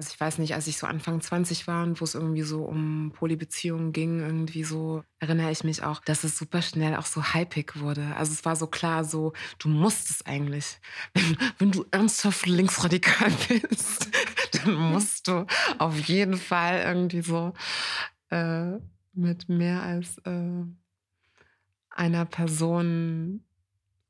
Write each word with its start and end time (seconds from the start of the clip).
Also 0.00 0.12
ich 0.14 0.20
weiß 0.20 0.38
nicht, 0.38 0.54
als 0.54 0.66
ich 0.66 0.78
so 0.78 0.86
Anfang 0.86 1.20
20 1.20 1.66
war 1.66 1.82
und 1.82 2.00
wo 2.00 2.04
es 2.04 2.14
irgendwie 2.14 2.40
so 2.40 2.64
um 2.64 3.12
Polybeziehungen 3.14 3.92
ging, 3.92 4.20
irgendwie 4.20 4.64
so 4.64 5.04
erinnere 5.18 5.50
ich 5.50 5.62
mich 5.62 5.82
auch, 5.82 6.00
dass 6.00 6.24
es 6.24 6.38
super 6.38 6.62
schnell 6.62 6.96
auch 6.96 7.04
so 7.04 7.22
hypig 7.22 7.78
wurde. 7.80 8.16
Also 8.16 8.32
es 8.32 8.46
war 8.46 8.56
so 8.56 8.66
klar, 8.66 9.04
so 9.04 9.34
du 9.58 9.68
musst 9.68 10.08
es 10.08 10.24
eigentlich. 10.24 10.80
Wenn, 11.12 11.36
wenn 11.58 11.70
du 11.70 11.84
ernsthaft 11.90 12.46
linksradikal 12.46 13.30
bist, 13.48 14.08
dann 14.52 14.72
musst 14.72 15.28
du 15.28 15.44
auf 15.76 15.98
jeden 16.08 16.38
Fall 16.38 16.80
irgendwie 16.82 17.20
so 17.20 17.52
äh, 18.30 18.78
mit 19.12 19.50
mehr 19.50 19.82
als 19.82 20.16
äh, 20.24 20.64
einer 21.90 22.24
Person 22.24 23.44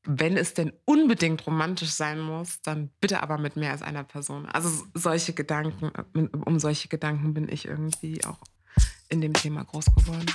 wenn 0.04 0.36
es 0.36 0.54
denn 0.54 0.72
unbedingt 0.84 1.46
romantisch 1.46 1.90
sein 1.90 2.20
muss, 2.20 2.62
dann 2.62 2.90
bitte 3.00 3.22
aber 3.22 3.38
mit 3.38 3.56
mehr 3.56 3.72
als 3.72 3.82
einer 3.82 4.04
Person. 4.04 4.46
Also 4.46 4.70
solche 4.94 5.34
Gedanken, 5.34 5.90
um 6.44 6.58
solche 6.58 6.88
Gedanken 6.88 7.34
bin 7.34 7.48
ich 7.48 7.66
irgendwie 7.66 8.24
auch 8.24 8.38
in 9.08 9.20
dem 9.20 9.34
Thema 9.34 9.64
groß 9.64 9.86
geworden. 9.86 10.26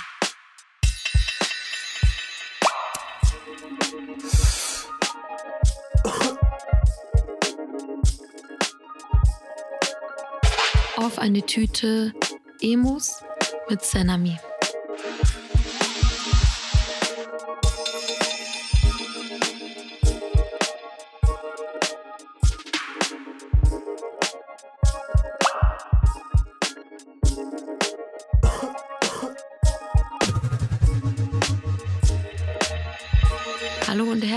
Auf 10.96 11.18
eine 11.18 11.44
Tüte 11.44 12.12
Emus 12.60 13.22
mit 13.68 13.82
Senami. 13.82 14.38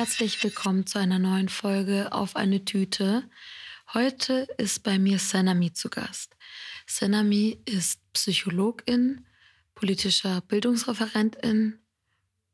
Herzlich 0.10 0.44
willkommen 0.44 0.88
zu 0.88 0.98
einer 0.98 1.20
neuen 1.20 1.50
Folge 1.50 2.12
auf 2.12 2.36
eine 2.36 2.66
Tüte. 2.66 3.30
Heute 3.94 4.48
ist 4.58 4.82
bei 4.82 4.98
mir 4.98 5.20
Senami 5.20 5.72
zu 5.72 5.88
Gast. 5.88 6.36
Senami 6.88 7.60
ist 7.66 8.02
Psychologin, 8.14 9.24
politischer 9.76 10.42
Bildungsreferentin 10.42 11.78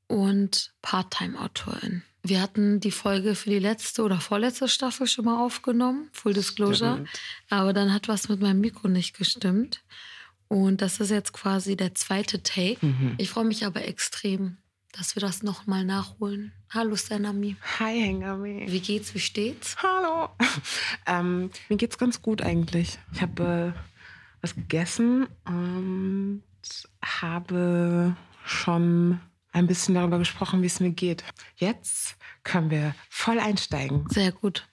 und 0.07 0.73
Part-Time-Autorin. 0.81 2.03
Wir 2.23 2.41
hatten 2.41 2.81
die 2.81 2.91
Folge 2.91 3.35
für 3.35 3.51
die 3.51 3.59
letzte 3.59 4.03
oder 4.03 4.19
vorletzte 4.19 4.67
Staffel 4.67 5.07
schon 5.07 5.23
mal 5.23 5.41
aufgenommen, 5.41 6.09
Full 6.11 6.33
Disclosure. 6.33 6.95
Stimmt. 6.95 7.09
Aber 7.49 7.71
dann 7.71 7.93
hat 7.93 8.09
was 8.09 8.27
mit 8.27 8.41
meinem 8.41 8.59
Mikro 8.59 8.89
nicht 8.89 9.17
gestimmt. 9.17 9.81
Und 10.49 10.81
das 10.81 10.99
ist 10.99 11.09
jetzt 11.09 11.31
quasi 11.31 11.77
der 11.77 11.95
zweite 11.95 12.43
Take. 12.43 12.85
Mhm. 12.85 13.15
Ich 13.17 13.29
freue 13.29 13.45
mich 13.45 13.65
aber 13.65 13.85
extrem, 13.85 14.57
dass 14.97 15.15
wir 15.15 15.21
das 15.21 15.43
nochmal 15.43 15.83
nachholen. 15.83 16.53
Hallo 16.69 16.95
Senami. 16.95 17.57
Hi 17.79 17.99
Hengami. 17.99 18.65
Wie 18.69 18.79
geht's, 18.79 19.13
wie 19.13 19.19
steht's? 19.19 19.75
Hallo. 19.83 20.29
ähm, 21.05 21.49
mir 21.67 21.77
geht's 21.77 21.97
ganz 21.97 22.21
gut 22.21 22.41
eigentlich. 22.41 22.97
Ich 23.13 23.21
habe 23.21 23.73
äh, 23.75 23.79
was 24.41 24.55
gegessen 24.55 25.27
und 25.45 26.43
habe 27.03 28.15
schon 28.45 29.19
ein 29.51 29.67
bisschen 29.67 29.95
darüber 29.95 30.19
gesprochen, 30.19 30.61
wie 30.61 30.67
es 30.67 30.79
mir 30.79 30.91
geht. 30.91 31.23
Jetzt 31.57 32.15
können 32.43 32.69
wir 32.69 32.95
voll 33.09 33.39
einsteigen. 33.39 34.05
Sehr 34.09 34.31
gut. 34.31 34.67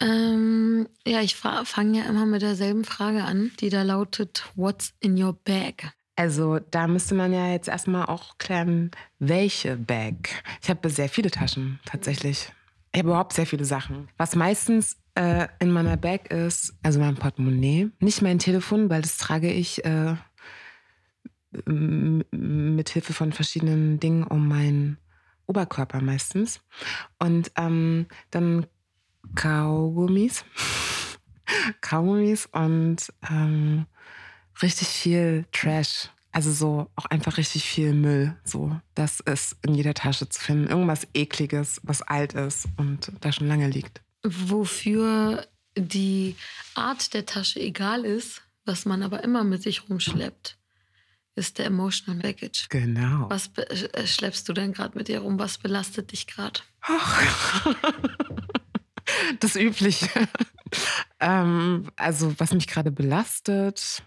Ähm, 0.00 0.88
ja, 1.06 1.20
ich 1.20 1.36
fange 1.36 1.98
ja 1.98 2.04
immer 2.04 2.24
mit 2.24 2.42
derselben 2.42 2.84
Frage 2.84 3.24
an, 3.24 3.50
die 3.60 3.68
da 3.68 3.82
lautet, 3.82 4.44
What's 4.54 4.94
in 5.00 5.22
your 5.22 5.32
bag? 5.32 5.92
Also 6.18 6.58
da 6.58 6.88
müsste 6.88 7.14
man 7.14 7.32
ja 7.32 7.52
jetzt 7.52 7.68
erstmal 7.68 8.06
auch 8.06 8.38
klären, 8.38 8.90
welche 9.20 9.76
Bag. 9.76 10.30
Ich 10.60 10.68
habe 10.68 10.90
sehr 10.90 11.08
viele 11.08 11.30
Taschen 11.30 11.78
tatsächlich. 11.84 12.52
Ich 12.92 12.98
habe 12.98 13.10
überhaupt 13.10 13.34
sehr 13.34 13.46
viele 13.46 13.64
Sachen. 13.64 14.08
Was 14.16 14.34
meistens 14.34 14.96
äh, 15.14 15.46
in 15.60 15.70
meiner 15.70 15.96
Bag 15.96 16.32
ist, 16.32 16.74
also 16.82 16.98
mein 16.98 17.14
Portemonnaie, 17.14 17.92
nicht 18.00 18.20
mein 18.20 18.40
Telefon, 18.40 18.90
weil 18.90 19.00
das 19.00 19.16
trage 19.16 19.52
ich 19.52 19.84
äh, 19.84 20.16
mit 21.66 22.88
Hilfe 22.88 23.12
von 23.12 23.32
verschiedenen 23.32 24.00
Dingen 24.00 24.24
um 24.24 24.48
meinen 24.48 24.98
Oberkörper 25.46 26.00
meistens. 26.00 26.60
Und 27.20 27.52
ähm, 27.54 28.06
dann 28.32 28.66
Kaugummis. 29.36 30.44
Kaugummis 31.80 32.46
und 32.46 33.12
ähm, 33.30 33.86
richtig 34.62 34.88
viel 34.88 35.44
Trash. 35.52 36.08
Also 36.30 36.52
so 36.52 36.90
auch 36.94 37.06
einfach 37.06 37.36
richtig 37.38 37.64
viel 37.64 37.94
Müll. 37.94 38.36
So, 38.44 38.78
das 38.94 39.20
ist 39.20 39.56
in 39.66 39.74
jeder 39.74 39.94
Tasche 39.94 40.28
zu 40.28 40.40
finden. 40.40 40.68
Irgendwas 40.68 41.06
ekliges, 41.14 41.80
was 41.82 42.02
alt 42.02 42.34
ist 42.34 42.68
und 42.76 43.12
da 43.20 43.32
schon 43.32 43.48
lange 43.48 43.68
liegt. 43.68 44.02
Wofür 44.22 45.46
die 45.76 46.36
Art 46.74 47.14
der 47.14 47.24
Tasche 47.26 47.60
egal 47.60 48.04
ist, 48.04 48.42
was 48.64 48.84
man 48.84 49.02
aber 49.02 49.24
immer 49.24 49.44
mit 49.44 49.62
sich 49.62 49.88
rumschleppt, 49.88 50.58
ist 51.34 51.58
der 51.58 51.66
Emotional 51.66 52.20
Baggage. 52.20 52.66
Genau. 52.68 53.30
Was 53.30 53.50
äh, 53.56 54.06
schleppst 54.06 54.48
du 54.48 54.52
denn 54.52 54.72
gerade 54.72 54.98
mit 54.98 55.08
dir 55.08 55.20
rum? 55.20 55.38
Was 55.38 55.58
belastet 55.58 56.12
dich 56.12 56.26
gerade? 56.26 56.60
das 59.40 59.56
Übliche. 59.56 60.08
ähm, 61.20 61.88
also 61.96 62.34
was 62.38 62.52
mich 62.52 62.66
gerade 62.66 62.90
belastet, 62.90 64.02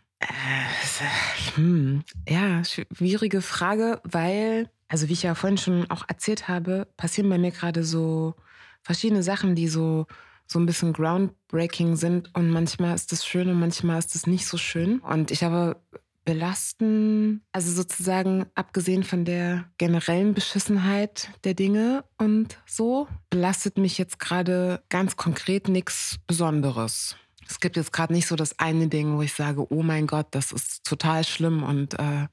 hm, 1.56 2.04
ja, 2.28 2.64
schwierige 2.64 3.42
Frage, 3.42 4.02
weil, 4.04 4.70
also 4.88 5.09
wie 5.09 5.14
ich 5.14 5.24
ja 5.24 5.36
vorhin 5.36 5.58
schon 5.58 5.90
auch 5.90 6.06
erzählt 6.08 6.48
habe, 6.48 6.88
passieren 6.98 7.30
bei 7.30 7.38
mir 7.38 7.52
gerade 7.52 7.84
so 7.84 8.36
verschiedene 8.84 9.24
Sachen, 9.24 9.56
die 9.56 9.68
so, 9.68 10.08
so 10.46 10.60
ein 10.60 10.66
bisschen 10.66 10.94
groundbreaking 10.94 11.96
sind. 11.96 12.34
Und 12.36 12.50
manchmal 12.50 12.96
ist 12.96 13.12
das 13.12 13.26
schön 13.26 13.50
und 13.50 13.60
manchmal 13.60 14.00
ist 14.00 14.16
das 14.16 14.28
nicht 14.28 14.46
so 14.46 14.58
schön. 14.58 15.00
Und 15.00 15.31
ich 15.31 15.44
habe 15.44 15.78
belasten, 16.24 17.44
also 17.52 17.72
sozusagen 17.72 18.46
abgesehen 18.54 19.04
von 19.04 19.26
der 19.26 19.66
generellen 19.78 20.34
Beschissenheit 20.34 21.30
der 21.44 21.56
Dinge 21.56 22.04
und 22.18 22.60
so, 22.68 23.08
belastet 23.31 23.78
mich 23.78 23.98
jetzt 23.98 24.20
gerade 24.20 24.84
ganz 24.90 25.16
konkret 25.16 25.68
nichts 25.68 26.20
Besonderes 26.28 27.16
es 27.51 27.59
gibt 27.59 27.75
jetzt 27.75 27.91
gerade 27.91 28.13
nicht 28.13 28.28
so 28.28 28.35
das 28.38 28.57
eine 28.59 28.88
Ding, 28.88 29.17
wo 29.17 29.22
ich 29.22 29.34
sage, 29.34 29.72
oh 29.72 29.84
mein 29.84 30.07
Gott, 30.07 30.28
das 30.31 30.53
ist 30.53 30.85
total 30.85 31.25
schlimm 31.25 31.63
und 31.63 32.00
äh, 32.00 32.28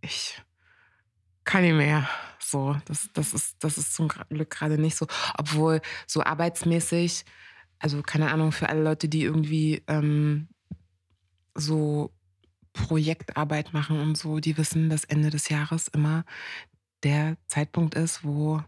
ich 0.00 0.40
kann 1.44 1.62
nicht 1.62 1.74
mehr. 1.74 2.08
So, 2.38 2.76
das, 2.86 3.10
das, 3.12 3.34
ist, 3.34 3.62
das 3.62 3.76
ist 3.76 3.94
zum 3.94 4.08
Glück 4.08 4.50
gerade 4.50 4.78
nicht 4.78 4.96
so. 4.96 5.06
Obwohl 5.36 5.82
so 6.06 6.22
arbeitsmäßig, 6.22 7.24
also 7.78 8.02
keine 8.02 8.30
Ahnung, 8.32 8.50
für 8.50 8.68
alle 8.70 8.82
Leute, 8.82 9.08
die 9.08 9.22
irgendwie 9.22 9.82
ähm, 9.86 10.48
so 11.54 12.10
Projektarbeit 12.72 13.74
machen 13.74 14.00
und 14.00 14.16
so, 14.16 14.40
die 14.40 14.56
wissen, 14.56 14.88
dass 14.88 15.04
Ende 15.04 15.28
des 15.28 15.50
Jahres 15.50 15.86
immer 15.88 16.24
der 17.02 17.36
Zeitpunkt 17.46 17.94
ist, 17.94 18.24
wo 18.24 18.62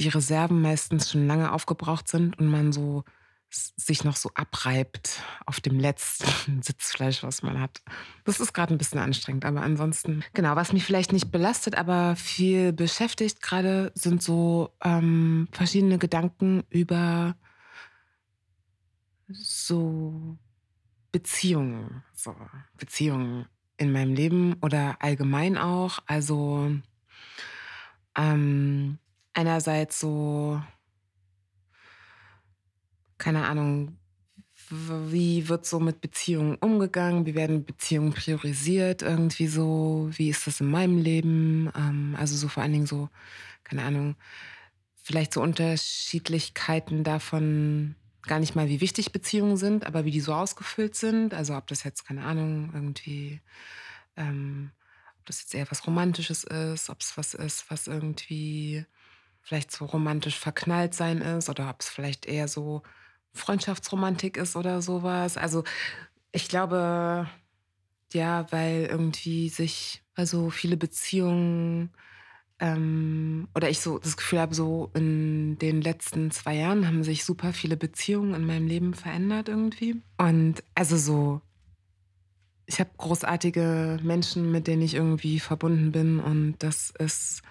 die 0.00 0.08
Reserven 0.08 0.60
meistens 0.60 1.10
schon 1.10 1.26
lange 1.28 1.52
aufgebraucht 1.52 2.08
sind 2.08 2.38
und 2.38 2.48
man 2.48 2.72
so 2.72 3.04
sich 3.50 4.04
noch 4.04 4.16
so 4.16 4.30
abreibt 4.34 5.22
auf 5.46 5.60
dem 5.60 5.78
letzten 5.78 6.62
Sitzfleisch, 6.62 7.22
was 7.22 7.42
man 7.42 7.60
hat. 7.60 7.82
Das 8.24 8.40
ist 8.40 8.52
gerade 8.52 8.74
ein 8.74 8.78
bisschen 8.78 9.00
anstrengend, 9.00 9.44
aber 9.44 9.62
ansonsten, 9.62 10.24
genau, 10.34 10.56
was 10.56 10.72
mich 10.72 10.84
vielleicht 10.84 11.12
nicht 11.12 11.30
belastet, 11.30 11.76
aber 11.76 12.16
viel 12.16 12.72
beschäftigt 12.72 13.42
gerade, 13.42 13.92
sind 13.94 14.22
so 14.22 14.72
ähm, 14.84 15.48
verschiedene 15.52 15.98
Gedanken 15.98 16.64
über 16.70 17.36
so 19.28 20.38
Beziehungen, 21.12 22.02
so 22.12 22.34
Beziehungen 22.76 23.46
in 23.76 23.92
meinem 23.92 24.14
Leben 24.14 24.56
oder 24.60 24.96
allgemein 25.00 25.58
auch. 25.58 26.00
Also 26.06 26.70
ähm, 28.16 28.98
einerseits 29.32 29.98
so 29.98 30.62
keine 33.20 33.46
Ahnung, 33.46 33.96
wie 34.70 35.48
wird 35.48 35.66
so 35.66 35.80
mit 35.80 36.00
Beziehungen 36.00 36.56
umgegangen? 36.56 37.26
Wie 37.26 37.34
werden 37.34 37.64
Beziehungen 37.64 38.12
priorisiert? 38.12 39.02
Irgendwie 39.02 39.46
so, 39.46 40.08
wie 40.12 40.30
ist 40.30 40.46
das 40.46 40.60
in 40.60 40.70
meinem 40.70 40.98
Leben? 40.98 41.70
Ähm, 41.76 42.16
also 42.18 42.36
so 42.36 42.48
vor 42.48 42.62
allen 42.62 42.72
Dingen 42.72 42.86
so, 42.86 43.08
keine 43.64 43.82
Ahnung, 43.82 44.16
vielleicht 45.02 45.32
so 45.32 45.42
Unterschiedlichkeiten 45.42 47.04
davon, 47.04 47.96
gar 48.22 48.38
nicht 48.38 48.54
mal, 48.54 48.68
wie 48.68 48.80
wichtig 48.80 49.12
Beziehungen 49.12 49.56
sind, 49.56 49.86
aber 49.86 50.04
wie 50.04 50.10
die 50.12 50.20
so 50.20 50.34
ausgefüllt 50.34 50.94
sind. 50.94 51.34
Also 51.34 51.56
ob 51.56 51.66
das 51.66 51.84
jetzt, 51.84 52.06
keine 52.06 52.24
Ahnung, 52.24 52.70
irgendwie, 52.74 53.40
ähm, 54.16 54.70
ob 55.18 55.26
das 55.26 55.40
jetzt 55.40 55.54
eher 55.54 55.70
was 55.70 55.86
Romantisches 55.86 56.44
ist, 56.44 56.90
ob 56.90 57.00
es 57.00 57.16
was 57.16 57.34
ist, 57.34 57.70
was 57.70 57.86
irgendwie 57.88 58.84
vielleicht 59.42 59.72
so 59.72 59.86
romantisch 59.86 60.38
verknallt 60.38 60.94
sein 60.94 61.22
ist 61.22 61.48
oder 61.48 61.70
ob 61.70 61.80
es 61.80 61.88
vielleicht 61.88 62.26
eher 62.26 62.46
so 62.46 62.82
Freundschaftsromantik 63.32 64.36
ist 64.36 64.56
oder 64.56 64.82
sowas. 64.82 65.36
Also 65.36 65.64
ich 66.32 66.48
glaube, 66.48 67.28
ja, 68.12 68.50
weil 68.50 68.86
irgendwie 68.90 69.48
sich 69.48 70.02
also 70.14 70.50
viele 70.50 70.76
Beziehungen 70.76 71.90
ähm, 72.58 73.48
oder 73.54 73.70
ich 73.70 73.80
so 73.80 73.98
das 73.98 74.16
Gefühl 74.16 74.40
habe, 74.40 74.54
so 74.54 74.90
in 74.94 75.58
den 75.58 75.80
letzten 75.80 76.30
zwei 76.30 76.56
Jahren 76.56 76.86
haben 76.86 77.02
sich 77.04 77.24
super 77.24 77.52
viele 77.52 77.76
Beziehungen 77.76 78.34
in 78.34 78.46
meinem 78.46 78.66
Leben 78.66 78.94
verändert 78.94 79.48
irgendwie. 79.48 80.02
Und 80.18 80.62
also 80.74 80.96
so, 80.96 81.40
ich 82.66 82.78
habe 82.80 82.90
großartige 82.98 83.98
Menschen, 84.02 84.52
mit 84.52 84.66
denen 84.66 84.82
ich 84.82 84.94
irgendwie 84.94 85.40
verbunden 85.40 85.92
bin 85.92 86.20
und 86.20 86.56
das 86.58 86.92
ist 86.98 87.42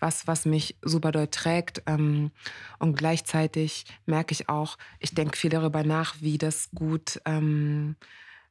was, 0.00 0.26
was 0.26 0.44
mich 0.44 0.76
super 0.82 1.12
doll 1.12 1.28
trägt. 1.28 1.82
Ähm, 1.86 2.30
und 2.78 2.96
gleichzeitig 2.96 3.84
merke 4.06 4.32
ich 4.32 4.48
auch, 4.48 4.78
ich 4.98 5.14
denke 5.14 5.36
viel 5.36 5.50
darüber 5.50 5.84
nach, 5.84 6.16
wie 6.20 6.38
das 6.38 6.70
gut 6.74 7.20
ähm, 7.24 7.96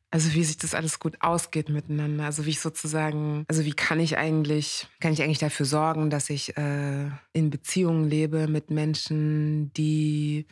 also 0.10 0.34
wie 0.34 0.44
sich 0.44 0.58
das 0.58 0.74
alles 0.74 1.00
gut 1.00 1.18
ausgeht 1.22 1.70
miteinander. 1.70 2.26
Also 2.26 2.46
wie 2.46 2.52
ich 2.52 2.62
sozusagen, 2.62 3.44
also 3.48 3.66
wie 3.66 3.74
kann 3.74 4.00
ich 4.00 4.18
eigentlich, 4.18 4.88
kann 5.02 5.12
ich 5.12 5.22
eigentlich 5.22 5.40
dafür 5.40 5.66
sorgen, 5.66 6.10
dass 6.10 6.30
ich 6.30 6.56
äh, 6.58 7.10
in 7.34 7.50
Beziehungen 7.50 8.10
lebe 8.10 8.48
mit 8.48 8.72
Menschen, 8.72 9.74
die, 9.74 10.48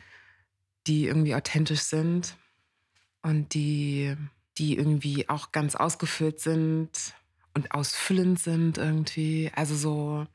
die 0.86 1.06
irgendwie 1.06 1.34
authentisch 1.34 1.80
sind 1.80 2.36
und 3.22 3.54
die, 3.54 4.14
die 4.58 4.76
irgendwie 4.76 5.28
auch 5.28 5.52
ganz 5.52 5.74
ausgefüllt 5.74 6.38
sind 6.38 6.90
und 7.54 7.72
ausfüllend 7.72 8.38
sind 8.38 8.76
irgendwie. 8.76 9.50
Also 9.54 9.74
so, 9.74 10.26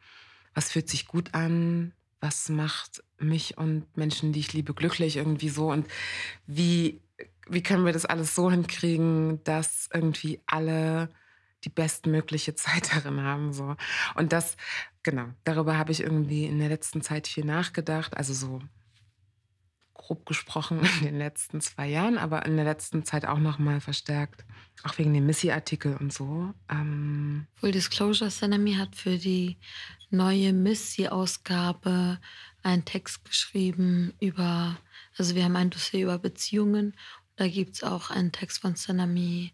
was 0.54 0.72
fühlt 0.72 0.90
sich 0.90 1.08
gut 1.08 1.34
an? 1.34 1.94
Was 2.20 2.50
macht 2.50 3.04
mich 3.18 3.58
und 3.58 3.86
Menschen, 3.98 4.32
die 4.34 4.42
ich 4.42 4.54
liebe, 4.54 4.74
glücklich 4.74 5.18
irgendwie 5.18 5.50
so? 5.50 5.72
Und 5.72 5.88
wie 6.46 7.02
wie 7.52 7.62
können 7.62 7.86
wir 7.86 7.94
das 7.94 8.06
alles 8.06 8.34
so 8.34 8.50
hinkriegen, 8.50 9.44
dass 9.44 9.90
irgendwie 9.94 10.40
alle 10.46 11.10
die 11.64 11.70
bestmögliche 11.70 12.56
Zeit 12.56 12.94
darin 12.94 13.22
haben. 13.22 13.54
So. 13.54 13.76
Und 14.16 14.34
das, 14.34 14.58
genau, 15.04 15.28
darüber 15.44 15.78
habe 15.78 15.92
ich 15.92 16.02
irgendwie 16.02 16.46
in 16.46 16.60
der 16.60 16.70
letzten 16.70 17.02
Zeit 17.02 17.28
viel 17.28 17.46
nachgedacht. 17.46 18.16
Also 18.16 18.34
so 18.34 18.62
grob 20.02 20.26
gesprochen 20.26 20.82
in 21.00 21.06
den 21.06 21.18
letzten 21.18 21.62
zwei 21.62 21.88
Jahren, 21.88 22.18
aber 22.18 22.46
in 22.46 22.56
der 22.56 22.66
letzten 22.66 23.04
Zeit 23.06 23.26
auch 23.26 23.40
nochmal 23.40 23.82
verstärkt. 23.82 24.46
Auch 24.84 24.98
wegen 24.98 25.14
dem 25.14 25.26
Missy-Artikel 25.26 25.96
und 25.98 26.12
so. 26.12 26.54
Ähm 26.70 27.46
Full 27.56 27.72
Disclosure, 27.72 28.32
Sanami 28.32 28.74
hat 28.74 28.96
für 28.96 29.18
die 29.18 29.58
neue 30.10 30.54
Missy-Ausgabe 30.54 32.20
einen 32.64 32.86
Text 32.86 33.26
geschrieben 33.26 34.14
über, 34.20 34.78
also 35.18 35.36
wir 35.36 35.44
haben 35.44 35.56
ein 35.56 35.70
Dossier 35.70 36.04
über 36.04 36.18
Beziehungen 36.18 36.94
da 37.42 37.48
gibt 37.48 37.76
es 37.76 37.84
auch 37.84 38.12
einen 38.12 38.32
Text 38.32 38.60
von 38.60 38.76
Sanami 38.76 39.52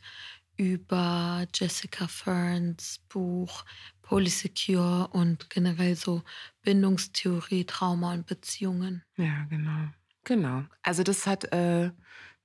über 0.57 1.47
Jessica 1.53 2.07
Ferns 2.07 2.99
Buch 3.07 3.63
Polysecure 4.01 5.09
und 5.13 5.49
generell 5.49 5.95
so 5.95 6.21
Bindungstheorie, 6.63 7.63
Trauma 7.63 8.13
und 8.13 8.25
Beziehungen. 8.25 9.03
Ja, 9.15 9.45
genau. 9.49 9.87
Genau. 10.27 10.65
Also 10.83 11.03
das 11.03 11.25
hat 11.25 11.53
äh, 11.53 11.91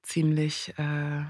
ziemlich, 0.03 0.73
äh, 0.79 1.25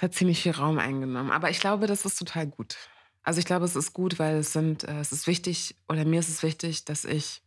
hat 0.00 0.14
ziemlich 0.14 0.40
viel 0.40 0.52
Raum 0.52 0.78
eingenommen. 0.78 1.32
Aber 1.32 1.50
ich 1.50 1.58
glaube, 1.58 1.88
das 1.88 2.04
ist 2.04 2.20
total 2.20 2.46
gut. 2.46 2.76
Also 3.24 3.40
ich 3.40 3.44
glaube, 3.44 3.64
es 3.64 3.74
ist 3.74 3.92
gut, 3.92 4.20
weil 4.20 4.36
es 4.36 4.52
sind, 4.52 4.84
äh, 4.84 5.00
es 5.00 5.10
ist 5.10 5.26
wichtig, 5.26 5.74
oder 5.88 6.04
mir 6.04 6.20
ist 6.20 6.28
es 6.28 6.44
wichtig, 6.44 6.84
dass 6.84 7.04
ich 7.04 7.42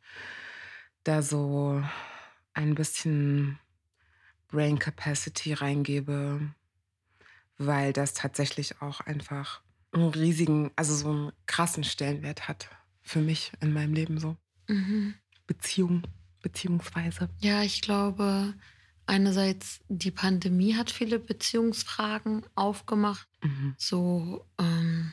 da 1.06 1.22
so 1.22 1.82
ein 2.54 2.76
bisschen 2.76 3.58
Brain 4.50 4.80
Capacity 4.80 5.54
reingebe, 5.54 6.42
weil 7.58 7.94
das 7.94 8.14
tatsächlich 8.14 8.82
auch 8.82 9.00
einfach 9.00 9.62
einen 9.94 10.10
riesigen, 10.10 10.72
also 10.76 10.94
so 10.94 11.10
einen 11.10 11.32
krassen 11.46 11.86
Stellenwert 11.86 12.50
hat 12.50 12.68
für 13.02 13.20
mich 13.20 13.54
in 13.62 13.72
meinem 13.72 13.94
Leben 13.94 14.20
so. 14.20 14.36
Mhm. 14.68 15.14
Beziehung, 15.46 16.04
beziehungsweise. 16.48 17.30
Ja, 17.40 17.62
ich 17.62 17.82
glaube, 17.82 18.54
einerseits 19.06 19.82
die 19.90 20.12
Pandemie 20.12 20.76
hat 20.76 20.90
viele 20.90 21.20
Beziehungsfragen 21.20 22.46
aufgemacht. 22.56 23.28
Mhm. 23.44 23.76
So, 23.78 24.46
ähm, 24.58 25.12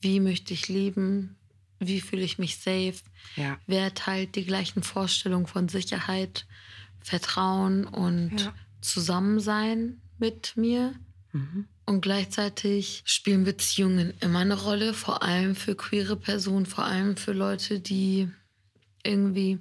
wie 0.00 0.18
möchte 0.18 0.52
ich 0.52 0.66
leben? 0.66 1.36
Wie 1.78 2.00
fühle 2.00 2.22
ich 2.22 2.38
mich 2.38 2.56
safe? 2.56 2.96
Ja. 3.36 3.58
Wer 3.68 3.94
teilt 3.94 4.34
die 4.34 4.44
gleichen 4.44 4.82
Vorstellungen 4.82 5.46
von 5.46 5.68
Sicherheit? 5.68 6.46
Vertrauen 6.98 7.84
und 7.84 8.40
ja. 8.40 8.52
Zusammensein 8.80 10.00
mit 10.18 10.56
mir. 10.56 10.94
Mhm. 11.32 11.68
Und 11.84 12.00
gleichzeitig 12.00 13.02
spielen 13.04 13.44
Beziehungen 13.44 14.12
immer 14.18 14.40
eine 14.40 14.60
Rolle, 14.60 14.92
vor 14.92 15.22
allem 15.22 15.54
für 15.54 15.76
queere 15.76 16.16
Personen, 16.16 16.66
vor 16.66 16.84
allem 16.84 17.16
für 17.16 17.32
Leute, 17.32 17.78
die 17.78 18.28
irgendwie 19.04 19.60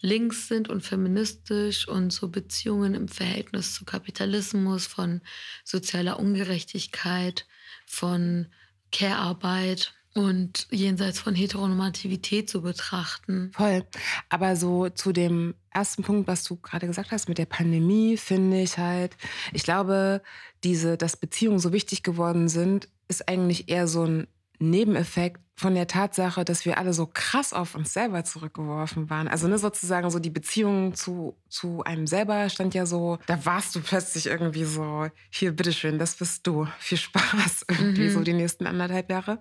links 0.00 0.48
sind 0.48 0.68
und 0.68 0.82
feministisch 0.82 1.88
und 1.88 2.12
so 2.12 2.28
Beziehungen 2.28 2.94
im 2.94 3.08
Verhältnis 3.08 3.74
zu 3.74 3.84
Kapitalismus, 3.84 4.86
von 4.86 5.20
sozialer 5.64 6.18
Ungerechtigkeit, 6.18 7.46
von 7.86 8.46
Care-Arbeit 8.92 9.94
und 10.16 10.66
jenseits 10.70 11.20
von 11.20 11.34
Heteronormativität 11.34 12.48
zu 12.48 12.62
betrachten. 12.62 13.50
Voll. 13.52 13.84
Aber 14.30 14.56
so 14.56 14.88
zu 14.88 15.12
dem 15.12 15.54
ersten 15.70 16.02
Punkt, 16.02 16.26
was 16.26 16.42
du 16.44 16.56
gerade 16.56 16.86
gesagt 16.86 17.10
hast 17.10 17.28
mit 17.28 17.36
der 17.36 17.46
Pandemie, 17.46 18.16
finde 18.16 18.62
ich 18.62 18.78
halt, 18.78 19.16
ich 19.52 19.62
glaube, 19.62 20.22
diese, 20.64 20.96
dass 20.96 21.18
Beziehungen 21.18 21.58
so 21.58 21.72
wichtig 21.72 22.02
geworden 22.02 22.48
sind, 22.48 22.88
ist 23.08 23.28
eigentlich 23.28 23.68
eher 23.68 23.86
so 23.86 24.04
ein 24.04 24.26
Nebeneffekt 24.58 25.40
von 25.58 25.74
der 25.74 25.86
Tatsache, 25.86 26.44
dass 26.44 26.66
wir 26.66 26.76
alle 26.76 26.92
so 26.92 27.06
krass 27.06 27.54
auf 27.54 27.74
uns 27.74 27.94
selber 27.94 28.24
zurückgeworfen 28.24 29.08
waren. 29.08 29.26
Also 29.26 29.48
ne, 29.48 29.58
sozusagen 29.58 30.10
so 30.10 30.18
die 30.18 30.30
Beziehung 30.30 30.94
zu, 30.94 31.34
zu 31.48 31.82
einem 31.82 32.06
selber 32.06 32.50
stand 32.50 32.74
ja 32.74 32.84
so, 32.84 33.18
da 33.26 33.44
warst 33.46 33.74
du 33.74 33.80
plötzlich 33.80 34.26
irgendwie 34.26 34.64
so, 34.64 35.08
hier, 35.30 35.52
bitteschön, 35.52 35.98
das 35.98 36.16
bist 36.16 36.46
du. 36.46 36.68
Viel 36.78 36.98
Spaß 36.98 37.64
irgendwie 37.70 38.08
mhm. 38.08 38.10
so 38.10 38.20
die 38.20 38.34
nächsten 38.34 38.66
anderthalb 38.66 39.10
Jahre. 39.10 39.38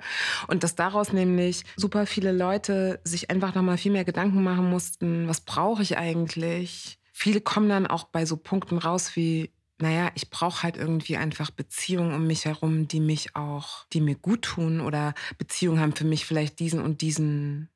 Und 0.47 0.63
dass 0.63 0.75
daraus 0.75 1.11
nämlich 1.11 1.65
super 1.75 2.05
viele 2.05 2.31
Leute 2.31 3.01
sich 3.03 3.29
einfach 3.29 3.53
nochmal 3.53 3.77
viel 3.77 3.91
mehr 3.91 4.05
Gedanken 4.05 4.41
machen 4.41 4.69
mussten, 4.69 5.27
was 5.27 5.41
brauche 5.41 5.83
ich 5.83 5.97
eigentlich? 5.97 6.97
Viele 7.11 7.41
kommen 7.41 7.67
dann 7.67 7.87
auch 7.87 8.05
bei 8.05 8.25
so 8.25 8.37
Punkten 8.37 8.77
raus 8.77 9.17
wie, 9.17 9.51
naja, 9.77 10.11
ich 10.15 10.29
brauche 10.29 10.63
halt 10.63 10.77
irgendwie 10.77 11.17
einfach 11.17 11.51
Beziehungen 11.51 12.13
um 12.13 12.27
mich 12.27 12.45
herum, 12.45 12.87
die 12.87 13.01
mich 13.01 13.35
auch, 13.35 13.85
die 13.91 14.01
mir 14.01 14.15
gut 14.15 14.43
tun 14.43 14.79
oder 14.79 15.13
Beziehungen 15.37 15.79
haben 15.79 15.95
für 15.95 16.05
mich 16.05 16.25
vielleicht 16.25 16.59
diesen 16.59 16.81
und 16.81 17.01
diesen, 17.01 17.69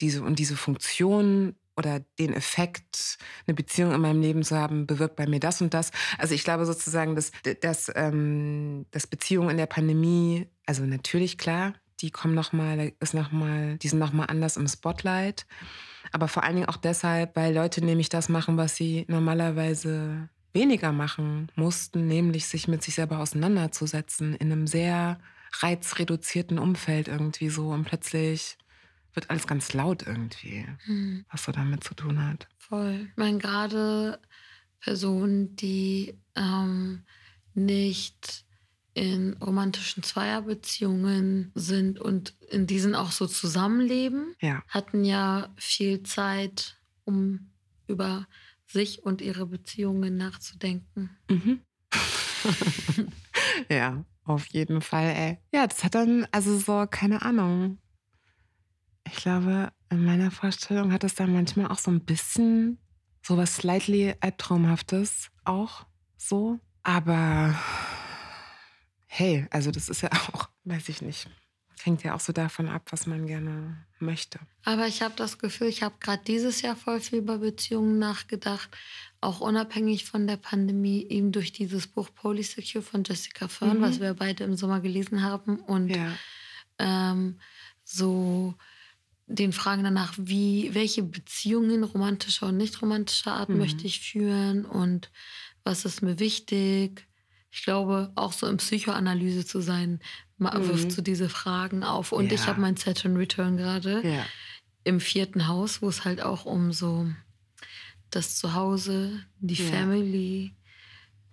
diese 0.00 0.22
und 0.22 0.38
diese 0.38 0.56
Funktion 0.56 1.54
oder 1.76 2.00
den 2.18 2.32
Effekt, 2.32 3.18
eine 3.46 3.54
Beziehung 3.54 3.92
in 3.92 4.00
meinem 4.00 4.20
Leben 4.20 4.42
zu 4.42 4.56
haben, 4.56 4.86
bewirkt 4.86 5.16
bei 5.16 5.26
mir 5.26 5.40
das 5.40 5.60
und 5.60 5.74
das. 5.74 5.90
Also 6.18 6.34
ich 6.34 6.44
glaube 6.44 6.66
sozusagen, 6.66 7.14
dass, 7.16 7.32
dass, 7.60 7.90
ähm, 7.94 8.86
dass 8.90 9.06
Beziehungen 9.06 9.50
in 9.50 9.56
der 9.56 9.66
Pandemie, 9.66 10.46
also 10.66 10.84
natürlich 10.84 11.38
klar, 11.38 11.74
die 12.00 12.10
kommen 12.10 12.34
noch 12.34 12.52
mal, 12.52 12.92
ist 13.00 13.14
noch 13.14 13.30
mal, 13.30 13.78
die 13.78 13.88
sind 13.88 13.98
noch 13.98 14.12
mal 14.12 14.24
anders 14.24 14.56
im 14.56 14.66
Spotlight. 14.66 15.46
Aber 16.10 16.28
vor 16.28 16.42
allen 16.42 16.56
Dingen 16.56 16.68
auch 16.68 16.76
deshalb, 16.76 17.36
weil 17.36 17.54
Leute 17.54 17.84
nämlich 17.84 18.08
das 18.08 18.28
machen, 18.28 18.56
was 18.56 18.74
sie 18.74 19.04
normalerweise 19.08 20.28
weniger 20.52 20.92
machen 20.92 21.50
mussten, 21.54 22.06
nämlich 22.06 22.46
sich 22.46 22.68
mit 22.68 22.82
sich 22.82 22.94
selber 22.94 23.18
auseinanderzusetzen 23.20 24.34
in 24.34 24.52
einem 24.52 24.66
sehr 24.66 25.18
reizreduzierten 25.60 26.58
Umfeld 26.58 27.08
irgendwie 27.08 27.48
so 27.48 27.70
und 27.70 27.84
plötzlich 27.84 28.56
wird 29.14 29.30
alles 29.30 29.46
ganz 29.46 29.72
laut 29.74 30.06
irgendwie, 30.06 30.66
hm. 30.84 31.24
was 31.30 31.44
so 31.44 31.52
damit 31.52 31.84
zu 31.84 31.94
tun 31.94 32.24
hat. 32.24 32.48
Voll. 32.58 33.08
Ich 33.10 33.16
meine, 33.16 33.38
gerade 33.38 34.18
Personen, 34.80 35.54
die 35.56 36.18
ähm, 36.34 37.02
nicht 37.54 38.44
in 38.94 39.34
romantischen 39.34 40.02
Zweierbeziehungen 40.02 41.50
sind 41.54 41.98
und 41.98 42.34
in 42.50 42.66
diesen 42.66 42.94
auch 42.94 43.10
so 43.10 43.26
zusammenleben, 43.26 44.34
ja. 44.40 44.62
hatten 44.68 45.04
ja 45.04 45.52
viel 45.56 46.02
Zeit, 46.02 46.76
um 47.04 47.50
über 47.86 48.26
sich 48.72 49.04
und 49.04 49.20
ihre 49.20 49.46
Beziehungen 49.46 50.16
nachzudenken. 50.16 51.16
Mhm. 51.28 51.60
ja, 53.70 54.04
auf 54.24 54.46
jeden 54.46 54.80
Fall, 54.80 55.10
ey. 55.10 55.38
Ja, 55.52 55.66
das 55.66 55.84
hat 55.84 55.94
dann, 55.94 56.26
also 56.32 56.58
so, 56.58 56.86
keine 56.90 57.22
Ahnung. 57.22 57.78
Ich 59.06 59.14
glaube, 59.14 59.72
in 59.90 60.04
meiner 60.04 60.30
Vorstellung 60.30 60.92
hat 60.92 61.04
es 61.04 61.14
dann 61.14 61.32
manchmal 61.32 61.66
auch 61.70 61.78
so 61.78 61.90
ein 61.90 62.04
bisschen 62.04 62.78
so 63.22 63.36
was 63.36 63.56
slightly 63.56 64.14
Albtraumhaftes 64.20 65.30
auch 65.44 65.86
so. 66.16 66.58
Aber 66.82 67.54
hey, 69.06 69.46
also 69.50 69.70
das 69.70 69.88
ist 69.88 70.02
ja 70.02 70.10
auch, 70.32 70.48
weiß 70.64 70.88
ich 70.88 71.02
nicht. 71.02 71.28
Hängt 71.82 72.02
ja 72.02 72.14
auch 72.14 72.20
so 72.20 72.32
davon 72.32 72.68
ab, 72.68 72.82
was 72.90 73.06
man 73.06 73.26
gerne 73.26 73.76
möchte. 73.98 74.38
Aber 74.64 74.86
ich 74.86 75.02
habe 75.02 75.14
das 75.16 75.38
Gefühl, 75.38 75.68
ich 75.68 75.82
habe 75.82 75.94
gerade 76.00 76.22
dieses 76.26 76.62
Jahr 76.62 76.76
voll 76.76 77.00
viel 77.00 77.18
über 77.18 77.38
Beziehungen 77.38 77.98
nachgedacht, 77.98 78.68
auch 79.20 79.40
unabhängig 79.40 80.04
von 80.04 80.26
der 80.26 80.36
Pandemie, 80.36 81.06
eben 81.08 81.32
durch 81.32 81.52
dieses 81.52 81.86
Buch 81.86 82.08
Polysecure 82.14 82.82
von 82.82 83.04
Jessica 83.04 83.48
Fern, 83.48 83.78
mhm. 83.78 83.82
was 83.82 84.00
wir 84.00 84.14
beide 84.14 84.44
im 84.44 84.56
Sommer 84.56 84.80
gelesen 84.80 85.22
haben. 85.22 85.58
Und 85.60 85.88
ja. 85.88 86.12
ähm, 86.78 87.38
so 87.84 88.54
den 89.26 89.52
Fragen 89.52 89.84
danach, 89.84 90.14
wie, 90.16 90.74
welche 90.74 91.02
Beziehungen 91.02 91.84
romantischer 91.84 92.48
und 92.48 92.56
nicht 92.56 92.80
romantischer 92.82 93.32
Art 93.32 93.48
mhm. 93.48 93.58
möchte 93.58 93.86
ich 93.86 94.00
führen 94.00 94.64
und 94.64 95.10
was 95.64 95.84
ist 95.84 96.02
mir 96.02 96.18
wichtig. 96.18 97.06
Ich 97.50 97.64
glaube, 97.64 98.10
auch 98.14 98.32
so 98.32 98.46
in 98.46 98.56
Psychoanalyse 98.56 99.44
zu 99.44 99.60
sein, 99.60 100.00
mhm. 100.42 100.68
wirft 100.68 100.92
so 100.92 101.02
diese 101.02 101.28
Fragen 101.28 101.84
auf. 101.84 102.12
Und 102.12 102.26
ja. 102.26 102.34
ich 102.34 102.46
habe 102.46 102.60
mein 102.60 102.76
Saturn 102.76 103.16
Return 103.16 103.56
gerade 103.56 104.06
ja. 104.06 104.26
im 104.84 105.00
vierten 105.00 105.48
Haus, 105.48 105.82
wo 105.82 105.88
es 105.88 106.04
halt 106.04 106.22
auch 106.22 106.44
um 106.44 106.72
so 106.72 107.08
das 108.10 108.36
Zuhause, 108.36 109.24
die 109.40 109.54
ja. 109.54 109.70
Family, 109.70 110.54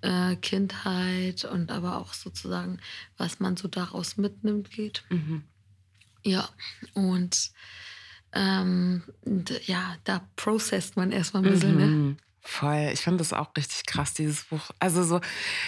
äh, 0.02 0.36
Kindheit 0.38 1.44
und 1.46 1.72
aber 1.72 1.98
auch 1.98 2.14
sozusagen, 2.14 2.80
was 3.18 3.40
man 3.40 3.58
so 3.58 3.68
daraus 3.68 4.18
mitnimmt, 4.18 4.72
geht. 4.72 5.04
Mhm. 5.10 5.44
Ja, 6.24 6.50
und 6.94 7.52
ähm, 8.34 9.04
ja, 9.66 9.96
da 10.04 10.28
processt 10.36 10.96
man 10.96 11.12
erstmal 11.12 11.44
ein 11.44 11.52
bisschen, 11.52 11.78
ne? 11.78 11.86
mhm. 11.86 12.08
ne? 12.10 12.18
Voll. 12.42 12.90
Ich 12.94 13.02
fand 13.02 13.20
das 13.20 13.34
auch 13.34 13.56
richtig 13.58 13.86
krass, 13.86 14.14
dieses 14.14 14.46
Buch. 14.46 14.72
Also 14.80 15.04
so, 15.04 15.20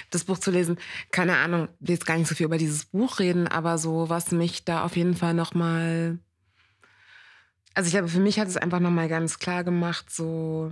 das 0.09 0.23
Buch 0.23 0.37
zu 0.37 0.51
lesen, 0.51 0.77
keine 1.11 1.37
Ahnung, 1.37 1.67
will 1.79 1.95
jetzt 1.95 2.05
gar 2.05 2.17
nicht 2.17 2.27
so 2.27 2.35
viel 2.35 2.45
über 2.45 2.57
dieses 2.57 2.85
Buch 2.85 3.19
reden, 3.19 3.47
aber 3.47 3.77
so, 3.77 4.09
was 4.09 4.31
mich 4.31 4.63
da 4.63 4.83
auf 4.83 4.95
jeden 4.95 5.15
Fall 5.15 5.33
nochmal. 5.33 6.19
Also 7.73 7.87
ich 7.87 7.93
glaube, 7.93 8.07
für 8.07 8.19
mich 8.19 8.39
hat 8.39 8.47
es 8.47 8.57
einfach 8.57 8.79
nochmal 8.79 9.09
ganz 9.09 9.39
klar 9.39 9.63
gemacht, 9.63 10.09
so 10.09 10.71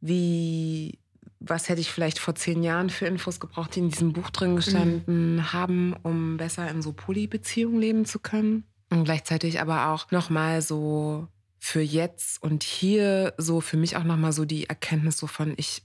wie, 0.00 0.98
was 1.38 1.68
hätte 1.68 1.80
ich 1.80 1.90
vielleicht 1.90 2.18
vor 2.18 2.34
zehn 2.34 2.62
Jahren 2.62 2.90
für 2.90 3.06
Infos 3.06 3.40
gebraucht, 3.40 3.76
die 3.76 3.80
in 3.80 3.88
diesem 3.88 4.12
Buch 4.12 4.30
drin 4.30 4.56
gestanden 4.56 5.36
mhm. 5.36 5.52
haben, 5.52 5.94
um 6.02 6.36
besser 6.36 6.68
in 6.68 6.82
so 6.82 6.92
Polybeziehungen 6.92 7.80
leben 7.80 8.04
zu 8.04 8.18
können. 8.18 8.64
Und 8.90 9.04
gleichzeitig 9.04 9.60
aber 9.60 9.88
auch 9.88 10.10
nochmal 10.10 10.60
so 10.60 11.28
für 11.64 11.80
jetzt 11.80 12.42
und 12.42 12.64
hier 12.64 13.34
so 13.38 13.60
für 13.60 13.76
mich 13.76 13.96
auch 13.96 14.02
nochmal 14.02 14.32
so 14.32 14.44
die 14.44 14.68
Erkenntnis 14.68 15.16
so 15.16 15.28
von, 15.28 15.54
ich 15.56 15.84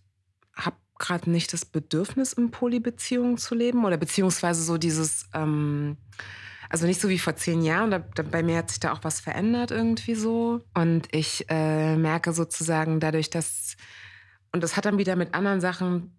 habe 0.56 0.76
gerade 0.98 1.30
nicht 1.30 1.54
das 1.54 1.66
Bedürfnis, 1.66 2.34
in 2.34 2.50
Polybeziehungen 2.50 3.38
zu 3.38 3.54
leben 3.54 3.86
oder 3.86 3.96
beziehungsweise 3.96 4.64
so 4.64 4.80
dieses, 4.80 5.30
ähm, 5.36 5.98
also 6.68 6.88
nicht 6.88 7.00
so 7.00 7.10
wie 7.10 7.20
vor 7.20 7.36
zehn 7.36 7.62
Jahren, 7.62 7.92
da, 7.92 8.00
da, 8.00 8.24
bei 8.24 8.42
mir 8.42 8.58
hat 8.58 8.72
sich 8.72 8.80
da 8.80 8.92
auch 8.92 9.04
was 9.04 9.20
verändert 9.20 9.70
irgendwie 9.70 10.16
so. 10.16 10.62
Und 10.74 11.10
ich 11.12 11.46
äh, 11.48 11.96
merke 11.96 12.34
sozusagen 12.34 13.00
dadurch, 13.00 13.30
dass, 13.30 13.78
und 14.52 14.64
das 14.64 14.78
hat 14.78 14.86
dann 14.86 14.98
wieder 14.98 15.16
mit 15.16 15.36
anderen 15.36 15.62
Sachen 15.62 16.18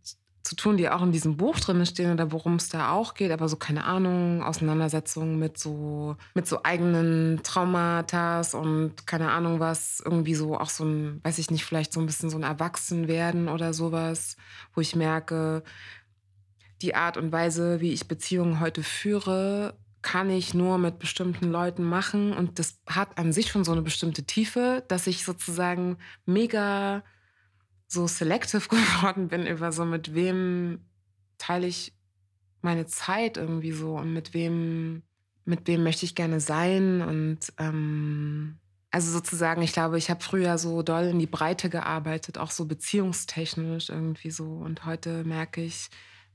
zu 0.48 0.56
tun, 0.56 0.78
die 0.78 0.88
auch 0.88 1.02
in 1.02 1.12
diesem 1.12 1.36
Buch 1.36 1.60
drin 1.60 1.84
stehen 1.84 2.10
oder 2.10 2.32
worum 2.32 2.54
es 2.54 2.70
da 2.70 2.92
auch 2.92 3.12
geht, 3.12 3.30
aber 3.30 3.48
so 3.48 3.56
keine 3.56 3.84
Ahnung, 3.84 4.42
Auseinandersetzungen 4.42 5.38
mit 5.38 5.58
so 5.58 6.16
mit 6.34 6.48
so 6.48 6.62
eigenen 6.62 7.40
Traumata 7.42 8.40
und 8.54 9.06
keine 9.06 9.30
Ahnung 9.30 9.60
was, 9.60 10.00
irgendwie 10.02 10.34
so 10.34 10.58
auch 10.58 10.70
so 10.70 10.84
ein, 10.84 11.20
weiß 11.22 11.38
ich 11.38 11.50
nicht, 11.50 11.66
vielleicht 11.66 11.92
so 11.92 12.00
ein 12.00 12.06
bisschen 12.06 12.30
so 12.30 12.38
ein 12.38 12.44
Erwachsenwerden 12.44 13.48
oder 13.48 13.74
sowas, 13.74 14.36
wo 14.74 14.80
ich 14.80 14.96
merke, 14.96 15.62
die 16.80 16.94
Art 16.94 17.18
und 17.18 17.30
Weise, 17.30 17.80
wie 17.80 17.92
ich 17.92 18.08
Beziehungen 18.08 18.60
heute 18.60 18.82
führe, 18.82 19.74
kann 20.00 20.30
ich 20.30 20.54
nur 20.54 20.78
mit 20.78 20.98
bestimmten 20.98 21.50
Leuten 21.50 21.84
machen 21.84 22.32
und 22.32 22.58
das 22.58 22.80
hat 22.88 23.18
an 23.18 23.34
sich 23.34 23.48
schon 23.48 23.64
so 23.64 23.72
eine 23.72 23.82
bestimmte 23.82 24.24
Tiefe, 24.24 24.82
dass 24.88 25.06
ich 25.06 25.24
sozusagen 25.26 25.98
mega 26.24 27.02
so 27.88 28.06
selective 28.06 28.68
geworden 28.68 29.28
bin 29.28 29.46
über 29.46 29.72
so, 29.72 29.84
mit 29.84 30.14
wem 30.14 30.80
teile 31.38 31.66
ich 31.66 31.94
meine 32.60 32.86
Zeit 32.86 33.36
irgendwie 33.36 33.72
so 33.72 33.96
und 33.96 34.12
mit 34.12 34.34
wem, 34.34 35.02
mit 35.44 35.66
wem 35.66 35.82
möchte 35.82 36.04
ich 36.04 36.14
gerne 36.14 36.40
sein. 36.40 37.00
Und 37.02 37.52
ähm, 37.58 38.58
also 38.90 39.10
sozusagen, 39.10 39.62
ich 39.62 39.72
glaube, 39.72 39.98
ich 39.98 40.10
habe 40.10 40.22
früher 40.22 40.58
so 40.58 40.82
doll 40.82 41.04
in 41.04 41.18
die 41.18 41.26
Breite 41.26 41.70
gearbeitet, 41.70 42.38
auch 42.38 42.50
so 42.50 42.66
beziehungstechnisch 42.66 43.88
irgendwie 43.88 44.30
so. 44.30 44.44
Und 44.44 44.84
heute 44.84 45.24
merke 45.24 45.62
ich, 45.62 45.88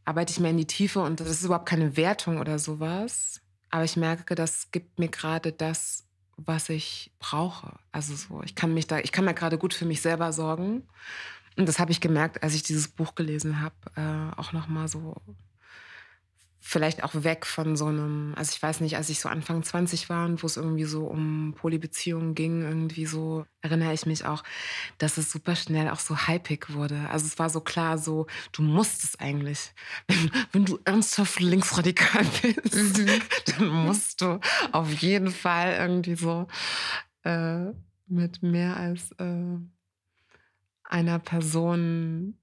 arbeite 0.05 0.31
ich 0.31 0.39
mehr 0.39 0.51
in 0.51 0.57
die 0.57 0.67
Tiefe 0.67 1.01
und 1.01 1.19
das 1.19 1.29
ist 1.29 1.43
überhaupt 1.43 1.67
keine 1.67 1.97
Wertung 1.97 2.39
oder 2.39 2.59
sowas. 2.59 3.41
Aber 3.69 3.83
ich 3.83 3.97
merke, 3.97 4.35
das 4.35 4.71
gibt 4.71 4.99
mir 4.99 5.09
gerade 5.09 5.51
das, 5.51 6.05
was 6.37 6.69
ich 6.69 7.11
brauche. 7.19 7.73
Also 7.91 8.15
so, 8.15 8.41
ich 8.43 8.55
kann 8.55 8.73
mich 8.73 8.87
da, 8.87 8.99
ich 8.99 9.11
kann 9.11 9.25
da 9.25 9.31
gerade 9.31 9.57
gut 9.57 9.73
für 9.73 9.85
mich 9.85 10.01
selber 10.01 10.31
sorgen. 10.31 10.83
Und 11.57 11.67
das 11.67 11.79
habe 11.79 11.91
ich 11.91 12.01
gemerkt, 12.01 12.43
als 12.43 12.55
ich 12.55 12.63
dieses 12.63 12.87
Buch 12.87 13.15
gelesen 13.15 13.61
habe, 13.61 13.75
äh, 13.95 14.39
auch 14.39 14.53
nochmal 14.53 14.87
so 14.87 15.15
vielleicht 16.65 17.03
auch 17.03 17.11
weg 17.13 17.45
von 17.45 17.75
so 17.75 17.87
einem, 17.87 18.33
also 18.37 18.53
ich 18.55 18.63
weiß 18.63 18.79
nicht, 18.79 18.95
als 18.95 19.09
ich 19.09 19.19
so 19.19 19.27
Anfang 19.27 19.63
20 19.63 20.09
war 20.09 20.25
und 20.25 20.41
wo 20.41 20.47
es 20.47 20.55
irgendwie 20.55 20.85
so 20.85 21.05
um 21.05 21.53
Polybeziehungen 21.57 22.35
ging, 22.35 22.61
irgendwie 22.61 23.05
so 23.05 23.45
erinnere 23.61 23.93
ich 23.93 24.05
mich 24.05 24.23
auch, 24.25 24.43
dass 24.97 25.17
es 25.17 25.29
super 25.29 25.57
schnell 25.57 25.89
auch 25.89 25.99
so 25.99 26.15
hypig 26.15 26.73
wurde. 26.73 27.09
Also 27.09 27.25
es 27.25 27.37
war 27.37 27.49
so 27.49 27.59
klar, 27.59 27.97
so 27.97 28.27
du 28.53 28.61
musst 28.61 29.03
es 29.03 29.19
eigentlich. 29.19 29.73
Wenn, 30.07 30.31
wenn 30.53 30.65
du 30.65 30.79
ernsthaft 30.85 31.41
linksradikal 31.41 32.25
bist, 32.41 32.97
mhm. 32.97 33.21
dann 33.45 33.67
musst 33.67 34.21
du 34.21 34.39
auf 34.71 34.89
jeden 34.93 35.31
Fall 35.31 35.75
irgendwie 35.77 36.15
so 36.15 36.47
äh, 37.23 37.65
mit 38.07 38.41
mehr 38.41 38.77
als 38.77 39.11
äh, 39.19 39.57
einer 40.83 41.19
Person, 41.19 42.37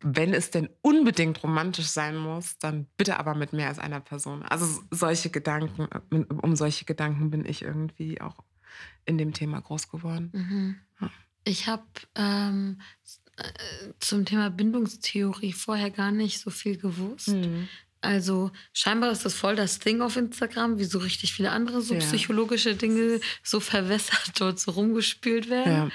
wenn 0.00 0.34
es 0.34 0.50
denn 0.50 0.68
unbedingt 0.82 1.42
romantisch 1.42 1.86
sein 1.86 2.16
muss, 2.16 2.58
dann 2.58 2.86
bitte 2.96 3.18
aber 3.18 3.34
mit 3.34 3.52
mehr 3.52 3.68
als 3.68 3.78
einer 3.78 4.00
Person. 4.00 4.42
Also 4.42 4.66
solche 4.90 5.30
Gedanken, 5.30 5.88
um 6.28 6.56
solche 6.56 6.84
Gedanken 6.84 7.30
bin 7.30 7.44
ich 7.44 7.62
irgendwie 7.62 8.20
auch 8.20 8.44
in 9.04 9.18
dem 9.18 9.32
Thema 9.32 9.60
groß 9.60 9.88
geworden. 9.88 10.30
Mhm. 10.32 10.76
Ja. 11.00 11.10
Ich 11.44 11.66
habe 11.68 11.84
ähm, 12.14 12.80
äh, 13.36 13.92
zum 14.00 14.24
Thema 14.24 14.50
Bindungstheorie 14.50 15.52
vorher 15.52 15.90
gar 15.90 16.10
nicht 16.10 16.40
so 16.40 16.50
viel 16.50 16.76
gewusst. 16.76 17.28
Mhm. 17.28 17.68
Also 18.00 18.50
scheinbar 18.72 19.10
ist 19.10 19.24
das 19.24 19.34
voll 19.34 19.56
das 19.56 19.78
Ding 19.78 20.00
auf 20.00 20.16
Instagram, 20.16 20.78
wie 20.78 20.84
so 20.84 20.98
richtig 20.98 21.32
viele 21.32 21.50
andere 21.50 21.82
so 21.82 21.94
ja. 21.94 22.00
psychologische 22.00 22.76
Dinge 22.76 23.20
so 23.42 23.58
verwässert 23.60 24.32
dort 24.40 24.60
so 24.60 24.72
rumgespielt 24.72 25.50
werden. 25.50 25.72
Ja. 25.72 25.90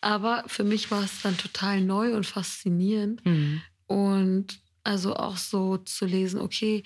Aber 0.00 0.44
für 0.46 0.64
mich 0.64 0.90
war 0.90 1.04
es 1.04 1.22
dann 1.22 1.36
total 1.36 1.80
neu 1.80 2.14
und 2.14 2.26
faszinierend. 2.26 3.24
Mhm. 3.24 3.62
Und 3.86 4.60
also 4.82 5.14
auch 5.14 5.36
so 5.36 5.76
zu 5.76 6.06
lesen, 6.06 6.40
okay, 6.40 6.82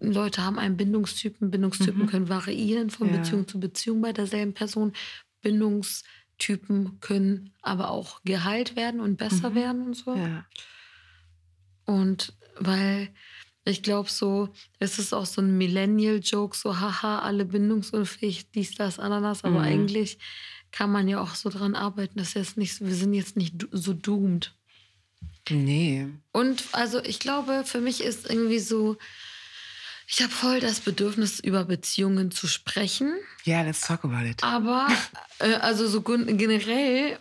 Leute 0.00 0.42
haben 0.42 0.58
einen 0.58 0.76
Bindungstypen, 0.76 1.50
Bindungstypen 1.50 2.02
mhm. 2.02 2.06
können 2.06 2.28
variieren 2.28 2.90
von 2.90 3.10
ja. 3.10 3.18
Beziehung 3.18 3.46
zu 3.46 3.60
Beziehung 3.60 4.00
bei 4.00 4.12
derselben 4.12 4.54
Person. 4.54 4.92
Bindungstypen 5.42 7.00
können 7.00 7.52
aber 7.60 7.90
auch 7.90 8.22
geheilt 8.24 8.76
werden 8.76 9.00
und 9.00 9.16
besser 9.16 9.50
mhm. 9.50 9.54
werden 9.54 9.82
und 9.82 9.94
so. 9.94 10.14
Ja. 10.14 10.46
Und 11.84 12.32
weil 12.58 13.10
ich 13.64 13.82
glaube 13.82 14.08
so, 14.08 14.48
es 14.78 14.98
ist 14.98 15.12
auch 15.12 15.26
so 15.26 15.42
ein 15.42 15.58
Millennial-Joke, 15.58 16.56
so 16.56 16.80
haha, 16.80 17.20
alle 17.20 17.44
bindungsunfähig, 17.44 18.50
dies, 18.52 18.74
das, 18.74 18.98
Ananas, 18.98 19.44
aber 19.44 19.58
mhm. 19.58 19.64
eigentlich 19.64 20.18
kann 20.72 20.90
man 20.90 21.08
ja 21.08 21.20
auch 21.20 21.34
so 21.34 21.48
dran 21.48 21.74
arbeiten, 21.74 22.18
dass 22.18 22.34
jetzt 22.34 22.56
nicht, 22.56 22.80
wir 22.80 22.94
sind 22.94 23.14
jetzt 23.14 23.36
nicht 23.36 23.54
so 23.72 23.92
doomed. 23.92 24.52
Nee. 25.48 26.08
Und 26.32 26.64
also 26.72 27.02
ich 27.02 27.18
glaube, 27.18 27.64
für 27.64 27.80
mich 27.80 28.02
ist 28.02 28.28
irgendwie 28.28 28.60
so, 28.60 28.96
ich 30.06 30.22
habe 30.22 30.32
voll 30.32 30.60
das 30.60 30.80
Bedürfnis, 30.80 31.40
über 31.40 31.64
Beziehungen 31.64 32.30
zu 32.30 32.46
sprechen. 32.46 33.14
Ja, 33.44 33.58
yeah, 33.58 33.66
let's 33.66 33.80
talk 33.80 34.04
about 34.04 34.28
it. 34.28 34.42
Aber, 34.42 34.88
äh, 35.38 35.54
also 35.54 35.88
so 35.88 36.02
generell, 36.02 37.18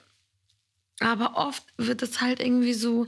aber 1.00 1.38
oft 1.38 1.64
wird 1.78 2.02
es 2.02 2.22
halt 2.22 2.40
irgendwie 2.40 2.74
so, 2.74 3.08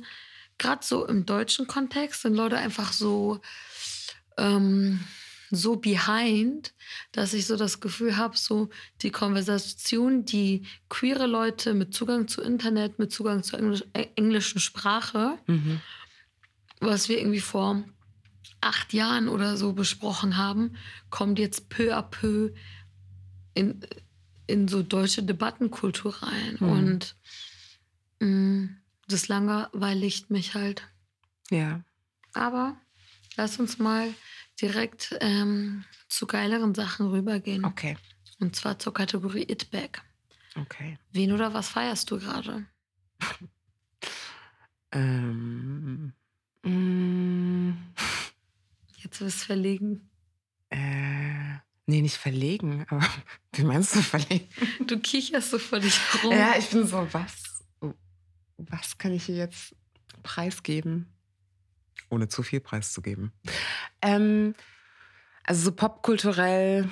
gerade 0.57 0.85
so 0.85 1.05
im 1.05 1.25
deutschen 1.25 1.67
Kontext, 1.67 2.21
sind 2.21 2.35
Leute 2.35 2.57
einfach 2.57 2.93
so, 2.93 3.41
ähm, 4.37 5.01
so 5.51 5.75
behind, 5.75 6.73
dass 7.11 7.33
ich 7.33 7.45
so 7.45 7.57
das 7.57 7.81
Gefühl 7.81 8.17
habe, 8.17 8.37
so 8.37 8.69
die 9.01 9.11
Konversation, 9.11 10.25
die 10.25 10.65
queere 10.89 11.27
Leute 11.27 11.73
mit 11.73 11.93
Zugang 11.93 12.27
zu 12.27 12.41
Internet, 12.41 12.99
mit 12.99 13.11
Zugang 13.11 13.43
zur 13.43 13.59
Englisch, 13.59 13.83
äh, 13.93 14.07
englischen 14.15 14.59
Sprache, 14.59 15.37
mhm. 15.47 15.81
was 16.79 17.09
wir 17.09 17.19
irgendwie 17.19 17.41
vor 17.41 17.83
acht 18.61 18.93
Jahren 18.93 19.27
oder 19.27 19.57
so 19.57 19.73
besprochen 19.73 20.37
haben, 20.37 20.77
kommt 21.09 21.37
jetzt 21.37 21.69
peu 21.69 21.95
à 21.95 22.01
peu 22.01 22.53
in, 23.53 23.81
in 24.47 24.67
so 24.67 24.83
deutsche 24.83 25.23
Debattenkultur 25.23 26.15
rein. 26.23 26.57
Mhm. 26.59 26.69
Und 26.69 27.15
mh, 28.19 28.27
mm, 28.27 28.77
das 29.07 29.27
langweiligt 29.27 30.29
mich 30.29 30.53
halt. 30.53 30.83
Ja. 31.49 31.83
Aber 32.33 32.77
lass 33.35 33.59
uns 33.59 33.77
mal 33.77 34.13
direkt 34.61 35.15
ähm, 35.21 35.83
zu 36.07 36.27
geileren 36.27 36.75
Sachen 36.75 37.07
rübergehen. 37.09 37.65
Okay. 37.65 37.97
Und 38.39 38.55
zwar 38.55 38.79
zur 38.79 38.93
Kategorie 38.93 39.43
It 39.43 39.71
Back. 39.71 40.01
Okay. 40.55 40.97
Wen 41.11 41.31
oder 41.31 41.53
was 41.53 41.69
feierst 41.69 42.09
du 42.11 42.19
gerade? 42.19 42.65
Ähm, 44.93 46.13
mm, 46.63 47.71
Jetzt 48.97 49.21
wirst 49.21 49.41
du 49.41 49.45
verlegen. 49.45 50.09
äh, 50.69 51.55
nee, 51.85 52.01
nicht 52.01 52.17
verlegen, 52.17 52.85
aber 52.89 53.07
wie 53.53 53.63
meinst 53.63 53.95
du 53.95 54.01
verlegen? 54.01 54.47
Du 54.87 54.99
kicherst 54.99 55.51
so 55.51 55.59
vor 55.59 55.79
dich 55.79 55.97
rum. 56.23 56.31
Ja, 56.33 56.55
ich 56.57 56.69
bin 56.69 56.85
so, 56.85 57.07
was, 57.13 57.63
was 58.57 58.97
kann 58.97 59.13
ich 59.13 59.23
hier 59.25 59.35
jetzt 59.37 59.75
preisgeben? 60.23 61.07
Ohne 62.11 62.27
zu 62.27 62.43
viel 62.43 62.59
preiszugeben. 62.59 63.31
Ähm, 64.01 64.53
also 65.43 65.63
so 65.63 65.71
popkulturell 65.71 66.87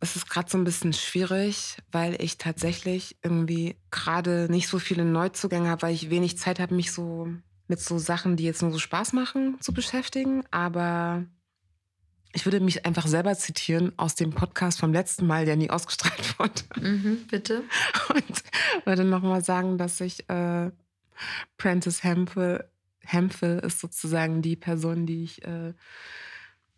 ist 0.00 0.16
es 0.16 0.26
gerade 0.26 0.50
so 0.50 0.58
ein 0.58 0.64
bisschen 0.64 0.92
schwierig, 0.92 1.78
weil 1.92 2.20
ich 2.20 2.36
tatsächlich 2.36 3.16
irgendwie 3.22 3.76
gerade 3.90 4.48
nicht 4.50 4.68
so 4.68 4.78
viele 4.78 5.04
Neuzugänge 5.04 5.68
habe, 5.68 5.82
weil 5.82 5.94
ich 5.94 6.10
wenig 6.10 6.38
Zeit 6.38 6.58
habe, 6.58 6.74
mich 6.74 6.92
so 6.92 7.28
mit 7.68 7.80
so 7.80 7.98
Sachen, 7.98 8.36
die 8.36 8.44
jetzt 8.44 8.62
nur 8.62 8.70
so 8.70 8.78
Spaß 8.78 9.12
machen, 9.14 9.56
zu 9.60 9.72
beschäftigen. 9.72 10.44
Aber 10.50 11.24
ich 12.34 12.44
würde 12.44 12.60
mich 12.60 12.84
einfach 12.84 13.06
selber 13.06 13.34
zitieren 13.36 13.92
aus 13.96 14.14
dem 14.14 14.30
Podcast 14.30 14.80
vom 14.80 14.92
letzten 14.92 15.26
Mal, 15.26 15.46
der 15.46 15.56
nie 15.56 15.70
ausgestrahlt 15.70 16.38
wurde. 16.38 16.62
Mhm, 16.80 17.26
bitte. 17.30 17.62
Und 18.14 18.42
würde 18.84 19.04
nochmal 19.04 19.42
sagen, 19.42 19.78
dass 19.78 20.00
ich 20.00 20.28
äh, 20.28 20.70
Prentice 21.56 22.02
Hemphill, 22.02 22.64
Hemphill 23.04 23.60
ist 23.64 23.80
sozusagen 23.80 24.42
die 24.42 24.56
Person, 24.56 25.06
die 25.06 25.24
ich 25.24 25.44
äh, 25.44 25.72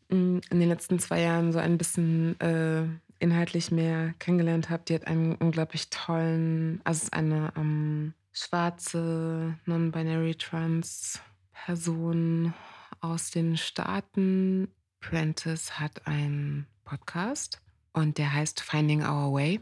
in 0.09 0.41
den 0.51 0.69
letzten 0.69 0.99
zwei 0.99 1.21
Jahren 1.23 1.53
so 1.53 1.59
ein 1.59 1.79
bisschen 1.79 2.39
äh, 2.41 2.85
inhaltlich 3.19 3.71
mehr 3.71 4.15
kennengelernt 4.19 4.71
habe. 4.71 4.85
Die 4.87 4.95
hat 4.95 5.07
einen 5.07 5.35
unglaublich 5.35 5.91
tollen, 5.91 6.81
also 6.85 7.05
ist 7.05 7.13
eine 7.13 7.53
ähm, 7.57 8.15
schwarze, 8.33 9.55
non-binary 9.65 10.35
trans 10.37 11.21
Person 11.53 12.55
aus 13.01 13.31
den 13.31 13.57
Staaten. 13.57 14.69
Prentice 15.01 15.79
hat 15.79 16.07
einen 16.07 16.67
Podcast 16.85 17.61
und 17.93 18.19
der 18.19 18.33
heißt 18.33 18.61
Finding 18.61 19.03
Our 19.03 19.33
Way. 19.33 19.61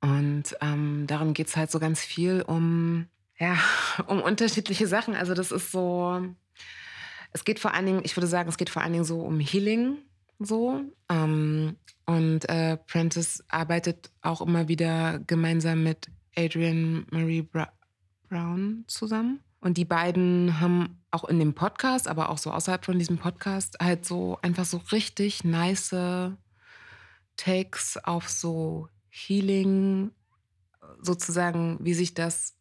Und 0.00 0.56
ähm, 0.60 1.06
darum 1.06 1.34
geht 1.34 1.48
es 1.48 1.56
halt 1.56 1.70
so 1.70 1.78
ganz 1.78 2.00
viel 2.00 2.42
um, 2.42 3.06
ja, 3.40 3.58
um 4.06 4.20
unterschiedliche 4.20 4.86
Sachen. 4.86 5.16
Also 5.16 5.32
das 5.34 5.50
ist 5.50 5.72
so, 5.72 6.22
es 7.32 7.44
geht 7.44 7.58
vor 7.58 7.72
allen 7.74 7.86
Dingen, 7.86 8.02
ich 8.04 8.16
würde 8.16 8.26
sagen, 8.26 8.50
es 8.50 8.58
geht 8.58 8.70
vor 8.70 8.82
allen 8.82 8.92
Dingen 8.92 9.04
so 9.04 9.22
um 9.22 9.40
Healing. 9.40 9.98
So. 10.38 10.82
Ähm, 11.08 11.76
und 12.06 12.48
äh, 12.48 12.76
Prentice 12.76 13.42
arbeitet 13.48 14.10
auch 14.20 14.42
immer 14.42 14.68
wieder 14.68 15.18
gemeinsam 15.20 15.82
mit 15.82 16.08
Adrian 16.36 17.06
Marie 17.10 17.42
Bra 17.42 17.72
Brown 18.28 18.84
zusammen. 18.86 19.40
Und 19.60 19.76
die 19.76 19.84
beiden 19.84 20.60
haben 20.60 21.02
auch 21.10 21.24
in 21.24 21.38
dem 21.38 21.54
Podcast, 21.54 22.08
aber 22.08 22.30
auch 22.30 22.38
so 22.38 22.52
außerhalb 22.52 22.84
von 22.84 22.98
diesem 22.98 23.18
Podcast, 23.18 23.76
halt 23.80 24.04
so 24.06 24.38
einfach 24.42 24.64
so 24.64 24.80
richtig 24.92 25.44
nice 25.44 25.94
Takes 27.36 27.96
auf 28.04 28.28
so 28.28 28.88
Healing, 29.08 30.12
sozusagen, 31.00 31.78
wie 31.80 31.94
sich 31.94 32.14
das 32.14 32.54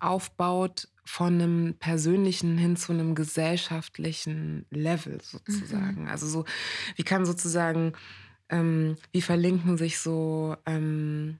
aufbaut 0.00 0.88
von 1.04 1.34
einem 1.34 1.74
persönlichen 1.78 2.56
hin 2.56 2.76
zu 2.76 2.92
einem 2.92 3.14
gesellschaftlichen 3.14 4.66
Level 4.70 5.20
sozusagen. 5.20 6.02
Mhm. 6.02 6.08
Also 6.08 6.26
so, 6.26 6.44
wie 6.96 7.02
kann 7.02 7.26
sozusagen, 7.26 7.92
ähm, 8.48 8.96
wie 9.12 9.22
verlinken 9.22 9.76
sich 9.76 9.98
so, 9.98 10.56
ähm, 10.66 11.38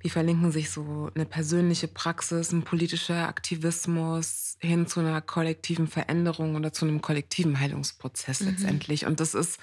wie 0.00 0.10
verlinken 0.10 0.52
sich 0.52 0.70
so 0.70 1.10
eine 1.14 1.24
persönliche 1.24 1.88
Praxis, 1.88 2.52
ein 2.52 2.62
politischer 2.62 3.26
Aktivismus 3.26 4.56
hin 4.60 4.86
zu 4.86 5.00
einer 5.00 5.20
kollektiven 5.20 5.88
Veränderung 5.88 6.54
oder 6.54 6.72
zu 6.72 6.84
einem 6.84 7.00
kollektiven 7.00 7.58
Heilungsprozess 7.58 8.40
Mhm. 8.40 8.48
letztendlich. 8.48 9.06
Und 9.06 9.20
das 9.20 9.34
ist, 9.34 9.58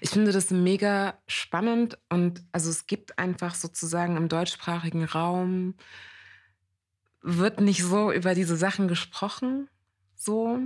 ich 0.00 0.10
finde 0.10 0.32
das 0.32 0.50
mega 0.50 1.18
spannend 1.28 1.98
und 2.08 2.42
also 2.52 2.70
es 2.70 2.86
gibt 2.86 3.18
einfach 3.18 3.54
sozusagen 3.54 4.16
im 4.16 4.28
deutschsprachigen 4.28 5.04
Raum 5.04 5.74
wird 7.36 7.60
nicht 7.60 7.84
so 7.84 8.10
über 8.10 8.34
diese 8.34 8.56
Sachen 8.56 8.88
gesprochen, 8.88 9.68
so, 10.16 10.60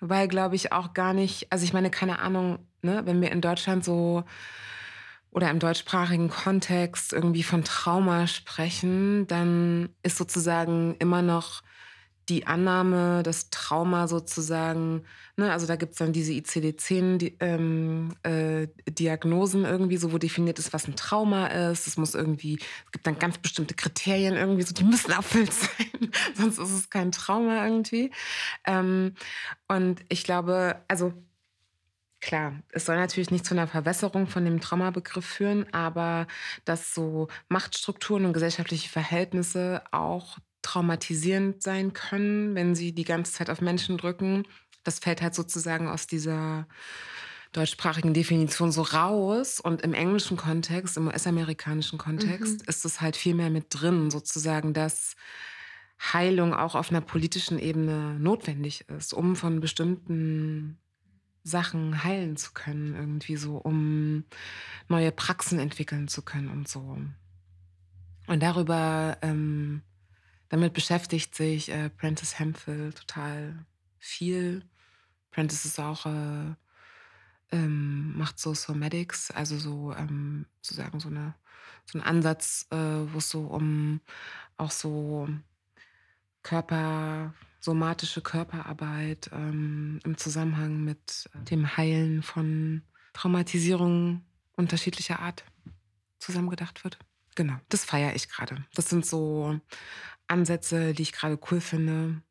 weil 0.00 0.28
glaube 0.28 0.56
ich 0.56 0.72
auch 0.72 0.94
gar 0.94 1.12
nicht, 1.12 1.52
also 1.52 1.64
ich 1.64 1.74
meine, 1.74 1.90
keine 1.90 2.20
Ahnung, 2.20 2.58
ne, 2.80 3.02
wenn 3.04 3.20
wir 3.20 3.30
in 3.30 3.42
Deutschland 3.42 3.84
so 3.84 4.24
oder 5.30 5.50
im 5.50 5.58
deutschsprachigen 5.58 6.30
Kontext 6.30 7.12
irgendwie 7.12 7.42
von 7.42 7.64
Trauma 7.64 8.26
sprechen, 8.26 9.26
dann 9.26 9.90
ist 10.02 10.16
sozusagen 10.16 10.96
immer 10.98 11.20
noch 11.20 11.62
die 12.28 12.46
Annahme, 12.46 13.22
dass 13.22 13.50
Trauma 13.50 14.08
sozusagen, 14.08 15.04
ne, 15.36 15.52
also 15.52 15.66
da 15.66 15.76
gibt 15.76 15.92
es 15.92 15.98
dann 15.98 16.12
diese 16.12 16.32
ICD-10 16.32 17.18
die, 17.18 17.36
ähm, 17.40 18.14
äh, 18.24 18.66
irgendwie, 18.86 19.96
so 19.96 20.12
wo 20.12 20.18
definiert 20.18 20.58
ist, 20.58 20.72
was 20.72 20.88
ein 20.88 20.96
Trauma 20.96 21.46
ist. 21.46 21.86
Es 21.86 21.96
muss 21.96 22.14
irgendwie, 22.14 22.58
es 22.86 22.92
gibt 22.92 23.06
dann 23.06 23.18
ganz 23.18 23.38
bestimmte 23.38 23.74
Kriterien 23.74 24.34
irgendwie, 24.34 24.62
so 24.62 24.74
die 24.74 24.84
müssen 24.84 25.10
erfüllt 25.12 25.52
sein, 25.52 26.10
sonst 26.34 26.58
ist 26.58 26.72
es 26.72 26.90
kein 26.90 27.12
Trauma 27.12 27.64
irgendwie. 27.64 28.10
Ähm, 28.64 29.14
und 29.68 30.00
ich 30.08 30.24
glaube, 30.24 30.82
also 30.88 31.12
Klar, 32.22 32.54
es 32.70 32.86
soll 32.86 32.96
natürlich 32.96 33.30
nicht 33.30 33.44
zu 33.44 33.54
einer 33.54 33.68
Verwässerung 33.68 34.26
von 34.26 34.44
dem 34.44 34.60
Traumabegriff 34.60 35.24
führen, 35.24 35.72
aber 35.72 36.26
dass 36.64 36.94
so 36.94 37.28
Machtstrukturen 37.48 38.24
und 38.24 38.32
gesellschaftliche 38.32 38.88
Verhältnisse 38.88 39.84
auch 39.92 40.38
traumatisierend 40.66 41.62
sein 41.62 41.92
können, 41.92 42.54
wenn 42.56 42.74
sie 42.74 42.92
die 42.92 43.04
ganze 43.04 43.32
Zeit 43.32 43.50
auf 43.50 43.60
Menschen 43.60 43.96
drücken, 43.98 44.42
das 44.82 44.98
fällt 44.98 45.22
halt 45.22 45.34
sozusagen 45.34 45.88
aus 45.88 46.06
dieser 46.06 46.66
deutschsprachigen 47.52 48.12
Definition 48.14 48.72
so 48.72 48.82
raus. 48.82 49.60
Und 49.60 49.82
im 49.82 49.94
englischen 49.94 50.36
Kontext, 50.36 50.96
im 50.96 51.06
US-amerikanischen 51.06 51.98
Kontext, 51.98 52.60
Mhm. 52.62 52.68
ist 52.68 52.84
es 52.84 53.00
halt 53.00 53.16
viel 53.16 53.34
mehr 53.34 53.50
mit 53.50 53.66
drin, 53.70 54.10
sozusagen, 54.10 54.74
dass 54.74 55.14
Heilung 56.12 56.52
auch 56.52 56.74
auf 56.74 56.90
einer 56.90 57.00
politischen 57.00 57.58
Ebene 57.58 58.18
notwendig 58.18 58.84
ist, 58.90 59.14
um 59.14 59.36
von 59.36 59.60
bestimmten 59.60 60.78
Sachen 61.44 62.02
heilen 62.02 62.36
zu 62.36 62.52
können, 62.52 62.94
irgendwie 62.96 63.36
so, 63.36 63.56
um 63.56 64.24
neue 64.88 65.12
Praxen 65.12 65.58
entwickeln 65.60 66.08
zu 66.08 66.22
können 66.22 66.48
und 66.50 66.66
so. 66.68 66.98
Und 68.26 68.42
darüber, 68.42 69.16
ähm, 69.22 69.82
damit 70.48 70.72
beschäftigt 70.72 71.34
sich 71.34 71.70
äh, 71.70 71.90
Prentice 71.90 72.38
Hemphill 72.38 72.92
total 72.92 73.66
viel. 73.98 74.62
Prentice 75.30 75.64
ist 75.64 75.80
auch, 75.80 76.06
äh, 76.06 76.54
ähm, 77.52 78.16
macht 78.16 78.38
so 78.38 78.54
Somatics, 78.54 79.30
also 79.30 79.58
so 79.58 79.94
ähm, 79.96 80.46
sozusagen 80.62 81.00
so, 81.00 81.08
eine, 81.08 81.34
so 81.84 81.98
ein 81.98 82.02
Ansatz, 82.02 82.66
äh, 82.70 82.76
wo 82.76 83.18
es 83.18 83.30
so 83.30 83.42
um 83.42 84.00
auch 84.56 84.70
so 84.70 85.28
Körper, 86.42 87.34
somatische 87.60 88.20
Körperarbeit 88.20 89.30
ähm, 89.32 90.00
im 90.04 90.16
Zusammenhang 90.16 90.84
mit 90.84 91.28
äh, 91.34 91.44
dem 91.44 91.76
Heilen 91.76 92.22
von 92.22 92.82
Traumatisierungen 93.12 94.24
unterschiedlicher 94.56 95.20
Art 95.20 95.44
zusammengedacht 96.18 96.84
wird. 96.84 96.98
Genau, 97.36 97.54
das 97.68 97.84
feiere 97.84 98.16
ich 98.16 98.28
gerade. 98.28 98.64
Das 98.74 98.88
sind 98.88 99.06
so 99.06 99.60
Ansätze, 100.26 100.94
die 100.94 101.02
ich 101.02 101.12
gerade 101.12 101.38
cool 101.50 101.60
finde, 101.60 102.22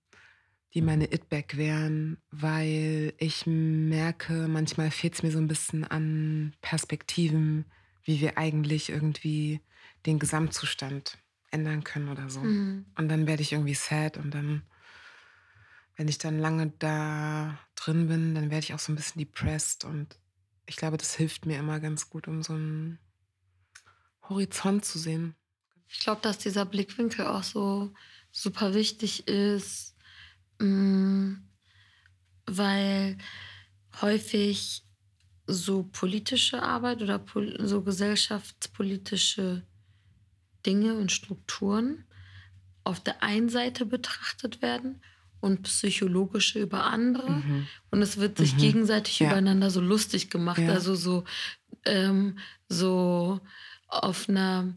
die 0.74 0.82
meine 0.82 1.14
It-Back 1.14 1.56
wären, 1.56 2.18
weil 2.32 3.14
ich 3.18 3.46
merke, 3.46 4.48
manchmal 4.50 4.92
fehlt 4.92 5.14
es 5.14 5.24
mir 5.24 5.32
so 5.32 5.38
ein 5.38 5.48
bisschen 5.48 5.86
an 5.86 6.54
Perspektiven, 6.62 7.66
wie 8.04 8.20
wir 8.20 8.38
eigentlich 8.38 8.90
irgendwie 8.90 9.62
den 10.06 10.20
Gesamtzustand 10.20 11.20
ändern 11.52 11.84
können 11.84 12.10
oder 12.10 12.30
so. 12.30 12.42
Mhm. 12.42 12.86
Und 12.98 13.08
dann 13.08 13.28
werde 13.28 13.44
ich 13.44 13.54
irgendwie 13.54 13.76
sad 13.76 14.18
und 14.18 14.34
dann, 14.34 14.64
wenn 15.96 16.08
ich 16.08 16.18
dann 16.18 16.40
lange 16.40 16.74
da 16.80 17.58
drin 17.76 18.08
bin, 18.08 18.36
dann 18.36 18.50
werde 18.50 18.66
ich 18.66 18.74
auch 18.74 18.80
so 18.80 18.92
ein 18.92 18.96
bisschen 18.96 19.20
depressed 19.20 19.86
und 19.86 20.20
ich 20.66 20.78
glaube, 20.78 20.98
das 20.98 21.16
hilft 21.16 21.46
mir 21.46 21.60
immer 21.60 21.80
ganz 21.80 22.10
gut, 22.10 22.28
um 22.28 22.42
so 22.42 22.54
einen 22.54 22.98
Horizont 24.30 24.86
zu 24.86 25.00
sehen. 25.00 25.36
Ich 25.88 26.00
glaube, 26.00 26.22
dass 26.22 26.38
dieser 26.38 26.66
Blickwinkel 26.66 27.26
auch 27.26 27.44
so 27.44 27.94
super 28.32 28.74
wichtig 28.74 29.28
ist, 29.28 29.96
mm, 30.60 31.36
weil 32.46 33.18
häufig 34.02 34.84
so 35.48 35.84
politische 35.84 36.62
Arbeit 36.62 37.02
oder 37.02 37.24
so 37.60 37.82
gesellschaftspolitische 37.82 39.66
Dinge 40.66 40.96
und 40.96 41.12
Strukturen 41.12 42.06
auf 42.84 43.00
der 43.00 43.22
einen 43.24 43.50
Seite 43.50 43.86
betrachtet 43.86 44.62
werden 44.62 45.02
und 45.40 45.64
psychologische 45.64 46.60
über 46.60 46.86
andere. 46.86 47.30
Mhm. 47.30 47.68
Und 47.92 48.02
es 48.02 48.18
wird 48.18 48.38
sich 48.38 48.54
mhm. 48.56 48.60
gegenseitig 48.60 49.20
ja. 49.20 49.28
übereinander 49.28 49.70
so 49.70 49.82
lustig 49.82 50.30
gemacht. 50.30 50.60
Ja. 50.60 50.72
Also 50.72 50.96
so, 50.96 51.24
ähm, 51.86 52.40
so 52.68 53.40
auf 53.88 54.30
einer, 54.30 54.74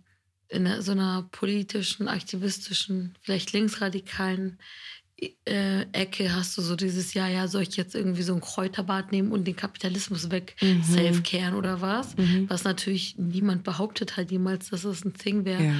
in 0.48 0.66
einer, 0.66 0.82
so 0.82 0.92
einer 0.92 1.28
politischen, 1.32 2.08
aktivistischen, 2.08 3.16
vielleicht 3.22 3.52
linksradikalen 3.52 4.58
äh, 5.46 5.82
Ecke 5.92 6.34
hast 6.34 6.56
du 6.56 6.62
so 6.62 6.76
dieses, 6.76 7.14
ja, 7.14 7.28
ja, 7.28 7.48
soll 7.48 7.62
ich 7.62 7.76
jetzt 7.76 7.94
irgendwie 7.94 8.22
so 8.22 8.34
ein 8.34 8.40
Kräuterbad 8.40 9.10
nehmen 9.10 9.32
und 9.32 9.44
den 9.46 9.56
Kapitalismus 9.56 10.30
weg 10.30 10.54
mhm. 10.60 10.82
self-caren 10.84 11.54
oder 11.54 11.80
was? 11.80 12.16
Mhm. 12.16 12.46
Was 12.48 12.64
natürlich 12.64 13.16
niemand 13.18 13.64
behauptet 13.64 14.16
hat 14.16 14.30
jemals, 14.30 14.70
dass 14.70 14.82
das 14.82 15.04
ein 15.04 15.14
Ding 15.14 15.44
wäre. 15.44 15.64
Ja 15.64 15.74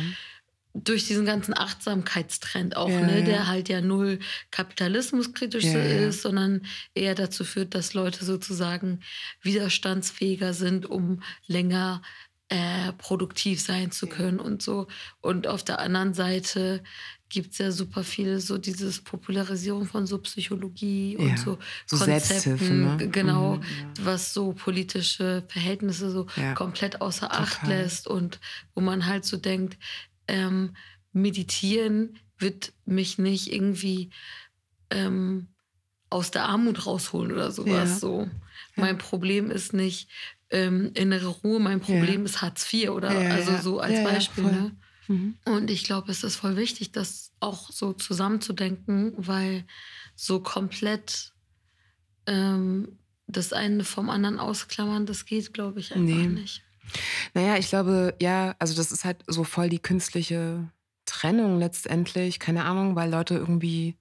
durch 0.84 1.06
diesen 1.06 1.24
ganzen 1.24 1.56
Achtsamkeitstrend 1.56 2.76
auch, 2.76 2.90
ja, 2.90 3.00
ne, 3.00 3.20
ja. 3.20 3.24
der 3.24 3.46
halt 3.48 3.68
ja 3.68 3.80
null 3.80 4.18
kapitalismuskritisch 4.50 5.64
ja, 5.64 5.82
ist, 5.82 6.22
sondern 6.22 6.62
eher 6.94 7.14
dazu 7.14 7.44
führt, 7.44 7.74
dass 7.74 7.94
Leute 7.94 8.24
sozusagen 8.24 9.00
widerstandsfähiger 9.42 10.54
sind, 10.54 10.86
um 10.86 11.22
länger 11.46 12.02
äh, 12.48 12.92
produktiv 12.94 13.60
sein 13.60 13.90
zu 13.90 14.06
können 14.06 14.40
und 14.40 14.62
so. 14.62 14.86
Und 15.20 15.46
auf 15.46 15.62
der 15.62 15.80
anderen 15.80 16.14
Seite 16.14 16.82
gibt 17.28 17.52
es 17.52 17.58
ja 17.58 17.70
super 17.72 18.04
viele 18.04 18.40
so 18.40 18.56
dieses 18.56 19.02
Popularisierung 19.02 19.84
von 19.84 20.06
so 20.06 20.18
Psychologie 20.18 21.16
und 21.18 21.38
so, 21.38 21.58
so 21.84 21.98
Konzepten, 21.98 22.96
ne? 22.96 23.08
genau, 23.08 23.56
mhm, 23.56 23.62
was 24.00 24.32
so 24.32 24.52
politische 24.52 25.44
Verhältnisse 25.48 26.10
so 26.10 26.26
komplett 26.54 27.02
außer 27.02 27.30
Acht 27.30 27.60
Total. 27.60 27.82
lässt 27.82 28.06
und 28.06 28.40
wo 28.74 28.80
man 28.80 29.04
halt 29.04 29.26
so 29.26 29.36
denkt, 29.36 29.76
ähm, 30.26 30.74
meditieren 31.12 32.18
wird 32.38 32.72
mich 32.86 33.18
nicht 33.18 33.52
irgendwie 33.52 34.10
ähm, 34.90 35.48
aus 36.08 36.30
der 36.30 36.44
Armut 36.46 36.86
rausholen 36.86 37.32
oder 37.32 37.50
sowas. 37.50 37.90
Ja. 37.90 37.98
So. 37.98 38.30
Mein 38.76 38.96
Problem 38.96 39.50
ist 39.50 39.72
nicht 39.72 40.08
ähm, 40.50 40.90
innere 40.94 41.28
Ruhe, 41.28 41.60
mein 41.60 41.80
Problem 41.80 42.20
ja. 42.20 42.24
ist 42.24 42.42
Hartz 42.42 42.72
IV 42.72 42.90
oder 42.90 43.12
ja, 43.12 43.30
also 43.30 43.56
so 43.56 43.80
als 43.80 44.02
Beispiel. 44.02 44.44
Ne? 44.44 44.76
Mhm. 45.08 45.34
Und 45.44 45.70
ich 45.70 45.84
glaube, 45.84 46.10
es 46.10 46.24
ist 46.24 46.36
voll 46.36 46.56
wichtig, 46.56 46.92
das 46.92 47.32
auch 47.40 47.70
so 47.70 47.92
zusammenzudenken, 47.92 49.12
weil 49.16 49.64
so 50.14 50.40
komplett 50.40 51.32
ähm, 52.26 52.98
das 53.26 53.52
eine 53.52 53.84
vom 53.84 54.10
anderen 54.10 54.38
ausklammern, 54.38 55.06
das 55.06 55.26
geht, 55.26 55.52
glaube 55.52 55.80
ich, 55.80 55.94
einfach 55.94 56.16
nee. 56.16 56.26
nicht. 56.26 56.62
Naja, 57.34 57.56
ich 57.56 57.68
glaube, 57.68 58.14
ja, 58.20 58.54
also 58.58 58.74
das 58.74 58.92
ist 58.92 59.04
halt 59.04 59.22
so 59.26 59.44
voll 59.44 59.68
die 59.68 59.78
künstliche 59.78 60.70
Trennung 61.04 61.58
letztendlich. 61.58 62.38
Keine 62.38 62.64
Ahnung, 62.64 62.96
weil 62.96 63.10
Leute 63.10 63.34
irgendwie, 63.34 63.96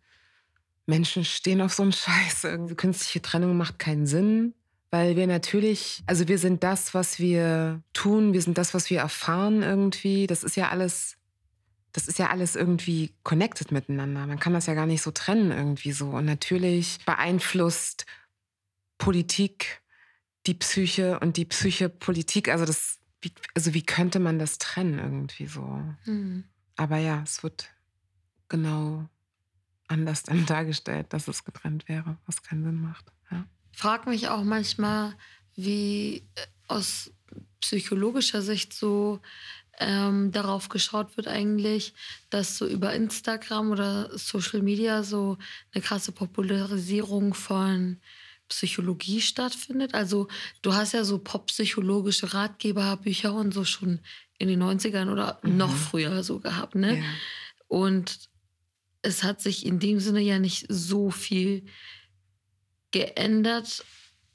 Menschen 0.86 1.26
stehen 1.26 1.62
auf 1.62 1.74
so 1.74 1.84
einen 1.84 1.92
Scheiß. 1.92 2.46
Irgendwie 2.46 2.76
künstliche 2.76 3.22
Trennung 3.22 3.58
macht 3.58 3.80
keinen 3.80 4.08
Sinn. 4.08 4.54
Weil 4.98 5.16
wir 5.16 5.28
natürlich, 5.28 6.02
also 6.08 6.28
wir 6.28 6.40
sind 6.40 6.64
das, 6.64 6.96
was 6.96 7.20
wir 7.20 7.84
tun, 7.94 8.34
wir 8.34 8.42
sind 8.42 8.58
das, 8.58 8.74
was 8.74 8.90
wir 8.90 8.98
erfahren 8.98 9.62
irgendwie. 9.62 10.26
Das 10.26 10.44
ist 10.44 10.56
ja 10.56 10.70
alles, 10.70 11.18
das 11.92 12.08
ist 12.08 12.18
ja 12.18 12.32
alles 12.32 12.56
irgendwie 12.56 13.14
connected 13.22 13.72
miteinander. 13.72 14.26
Man 14.26 14.40
kann 14.40 14.54
das 14.54 14.66
ja 14.66 14.74
gar 14.74 14.88
nicht 14.88 15.04
so 15.04 15.12
trennen 15.12 15.52
irgendwie 15.52 15.92
so. 15.92 16.10
Und 16.10 16.26
natürlich 16.26 16.98
beeinflusst 17.06 18.08
Politik 18.98 19.84
die 20.48 20.56
Psyche 20.56 21.20
und 21.20 21.38
die 21.38 21.46
Psyche 21.46 21.90
Politik. 21.90 22.50
Also 22.50 22.66
das, 22.66 22.98
wie, 23.22 23.32
also 23.54 23.76
wie 23.76 23.84
könnte 23.84 24.18
man 24.18 24.40
das 24.40 24.58
trennen 24.58 24.98
irgendwie 24.98 25.46
so? 25.46 25.80
Mhm. 26.06 26.46
Aber 26.76 26.98
ja, 26.98 27.22
es 27.24 27.44
wird 27.44 27.70
genau 28.50 29.08
anders 29.88 30.24
dann 30.24 30.48
dargestellt, 30.48 31.14
dass 31.14 31.28
es 31.28 31.46
getrennt 31.46 31.88
wäre, 31.88 32.18
was 32.26 32.42
keinen 32.42 32.64
Sinn 32.64 32.82
macht. 32.82 33.14
Ja. 33.78 33.82
Frag 33.82 34.08
mich 34.08 34.28
auch 34.28 34.44
manchmal, 34.44 35.16
wie 35.56 36.24
äh, 36.36 36.42
aus 36.68 37.12
psychologischer 37.62 38.42
Sicht 38.42 38.74
so 38.74 39.20
ähm, 39.80 40.32
darauf 40.32 40.70
geschaut 40.70 41.18
wird 41.18 41.28
eigentlich, 41.28 41.94
dass 42.30 42.58
so 42.58 42.68
über 42.68 42.94
Instagram 42.94 43.72
oder 43.72 44.18
Social 44.18 44.62
Media 44.62 45.04
so 45.04 45.38
eine 45.74 45.84
krasse 45.84 46.12
Popularisierung 46.12 47.34
von 47.34 47.98
Psychologie 48.50 49.22
stattfindet. 49.22 49.94
Also 49.94 50.28
du 50.62 50.74
hast 50.74 50.94
ja 50.94 51.04
so 51.04 51.20
poppsychologische 51.20 52.34
Ratgeberbücher 52.34 53.34
und 53.34 53.54
so 53.54 53.66
schon 53.66 54.00
in 54.40 54.48
den 54.48 54.64
90ern 54.64 55.12
oder 55.12 55.40
mhm. 55.44 55.58
noch 55.58 55.76
früher 55.76 56.24
so 56.24 56.40
gehabt, 56.40 56.76
ne? 56.76 57.00
Ja. 57.00 57.04
Und 57.68 58.30
es 59.02 59.24
hat 59.24 59.42
sich 59.42 59.66
in 59.66 59.80
dem 59.80 60.00
Sinne 60.00 60.22
ja 60.22 60.40
nicht 60.40 60.66
so 60.70 61.12
viel 61.12 61.66
geändert, 62.92 63.84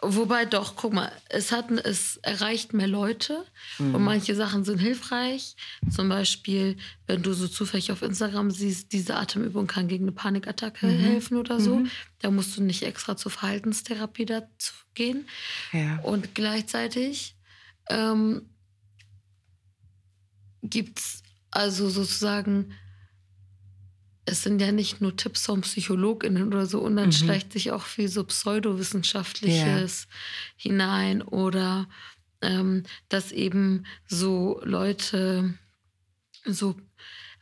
Wobei 0.05 0.47
doch, 0.47 0.75
guck 0.75 0.93
mal, 0.93 1.12
es, 1.29 1.53
hat, 1.53 1.71
es 1.71 2.17
erreicht 2.17 2.75
mehr 2.75 2.88
Leute 2.88 3.47
mhm. 3.79 3.95
und 3.95 4.03
manche 4.03 4.35
Sachen 4.35 4.65
sind 4.65 4.79
hilfreich. 4.79 5.55
Zum 5.88 6.09
Beispiel, 6.09 6.77
wenn 7.07 7.23
du 7.23 7.33
so 7.35 7.47
zufällig 7.47 7.93
auf 7.93 8.03
Instagram 8.03 8.51
siehst, 8.51 8.93
diese 8.93 9.15
Atemübung 9.15 9.69
kann 9.69 9.87
gegen 9.87 10.05
eine 10.05 10.12
Panikattacke 10.12 10.87
mhm. 10.87 10.99
helfen 10.99 11.37
oder 11.37 11.61
so. 11.61 11.77
Mhm. 11.77 11.91
Da 12.19 12.33
musst 12.33 12.57
du 12.57 12.65
nicht 12.65 12.83
extra 12.83 13.17
zur 13.17 13.31
Verhaltenstherapie 13.31 14.25
dazu 14.25 14.73
gehen. 14.95 15.29
Ja. 15.73 16.01
Und 16.01 16.35
gleichzeitig 16.35 17.37
ähm, 17.88 18.51
gibt 20.65 20.99
es 20.99 21.23
also 21.53 21.88
sozusagen 21.88 22.75
es 24.24 24.42
sind 24.42 24.61
ja 24.61 24.70
nicht 24.72 25.00
nur 25.00 25.16
Tipps 25.16 25.46
von 25.46 25.62
PsychologInnen 25.62 26.46
oder 26.46 26.66
so, 26.66 26.80
und 26.80 26.96
dann 26.96 27.06
mhm. 27.06 27.12
schleicht 27.12 27.52
sich 27.52 27.72
auch 27.72 27.85
viel 27.85 28.08
so 28.08 28.24
Pseudowissenschaftliches 28.24 30.06
ja. 30.08 30.16
hinein 30.56 31.22
oder 31.22 31.88
ähm, 32.40 32.85
dass 33.08 33.32
eben 33.32 33.87
so 34.06 34.61
Leute 34.64 35.54
so 36.44 36.76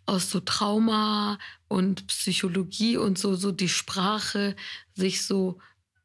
aus 0.06 0.30
so 0.30 0.40
Trauma 0.40 1.38
und 1.68 2.06
Psychologie 2.08 2.96
und 2.96 3.18
so, 3.18 3.34
so 3.34 3.52
die 3.52 3.68
Sprache 3.68 4.56
sich 4.94 5.24
so 5.24 5.58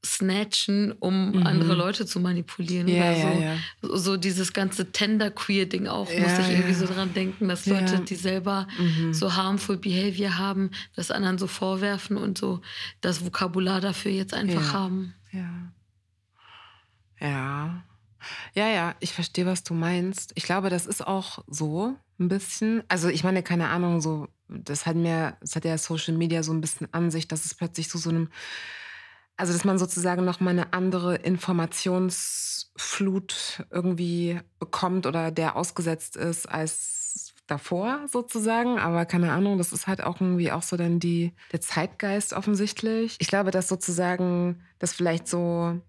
snatchen, 0.06 0.92
um 0.94 1.32
mhm. 1.32 1.48
andere 1.48 1.74
Leute 1.74 2.06
zu 2.06 2.20
manipulieren. 2.20 2.88
Ja, 2.88 3.12
oder 3.12 3.16
so. 3.16 3.28
Ja, 3.28 3.40
ja. 3.40 3.58
so 3.82 4.18
dieses 4.18 4.54
ganze 4.54 4.92
Tender-Queer-Ding 4.92 5.88
auch, 5.88 6.08
muss 6.08 6.40
ich 6.40 6.50
irgendwie 6.50 6.74
so 6.74 6.86
dran 6.86 7.14
denken, 7.14 7.48
dass 7.48 7.66
Leute, 7.66 8.00
die 8.00 8.16
selber 8.16 8.68
mhm. 8.78 9.14
so 9.14 9.36
harmful 9.36 9.78
Behavior 9.78 10.38
haben, 10.38 10.72
das 10.96 11.12
anderen 11.12 11.38
so 11.38 11.48
vorwerfen 11.48 12.18
und 12.18 12.38
so 12.38 12.62
das 13.02 13.26
Vokabular 13.26 13.82
dafür 13.82 14.12
jetzt 14.12 14.34
einfach 14.34 14.74
haben. 14.74 15.14
Ja. 15.32 15.50
Ja. 17.20 17.84
Ja, 18.54 18.68
ja, 18.68 18.96
ich 19.00 19.14
verstehe, 19.14 19.46
was 19.46 19.64
du 19.64 19.74
meinst. 19.74 20.32
Ich 20.36 20.44
glaube, 20.44 20.70
das 20.70 20.86
ist 20.86 21.06
auch 21.06 21.44
so 21.48 21.96
ein 22.20 22.28
bisschen. 22.28 22.84
Also 22.88 23.10
ich 23.10 23.24
meine, 23.24 23.44
keine 23.44 23.68
Ahnung, 23.70 24.02
so, 24.02 24.28
das 24.48 24.86
hat 24.86 24.96
mir, 24.96 25.38
das 25.42 25.56
hat 25.56 25.66
ja 25.66 25.78
Social 25.78 26.16
Media 26.16 26.44
so 26.44 26.54
ein 26.54 26.62
bisschen 26.62 26.88
an 26.92 27.12
sich, 27.12 27.28
dass 27.28 27.46
es 27.46 27.54
plötzlich 27.54 27.90
so 27.90 28.00
so 28.00 28.10
einem 28.10 28.30
also, 29.38 29.54
dass 29.54 29.66
man 29.66 29.78
sozusagen 29.78 30.24
noch 30.24 30.40
mal 30.40 30.52
eine 30.52 30.74
andere 30.74 31.16
Informationsflut 31.16 33.66
irgendwie 33.70 34.40
bekommt 34.60 35.06
oder 35.06 35.32
der 35.32 35.56
ausgesetzt 35.56 36.16
ist 36.16 36.48
als 36.48 37.34
davor 37.48 38.02
sozusagen. 38.08 38.80
Aber 38.80 39.06
keine 39.06 39.32
Ahnung, 39.32 39.58
das 39.58 39.74
ist 39.74 39.88
halt 39.88 40.04
auch 40.04 40.22
irgendwie 40.22 40.52
auch 40.52 40.64
so 40.64 40.78
dann 40.78 41.00
die, 41.00 41.34
der 41.52 41.62
Zeitgeist 41.62 42.34
offensichtlich. 42.34 43.18
Ich 43.20 43.28
glaube, 43.28 43.52
dass 43.52 43.68
sozusagen 43.68 44.64
das 44.80 44.94
vielleicht 44.94 45.28
so, 45.28 45.80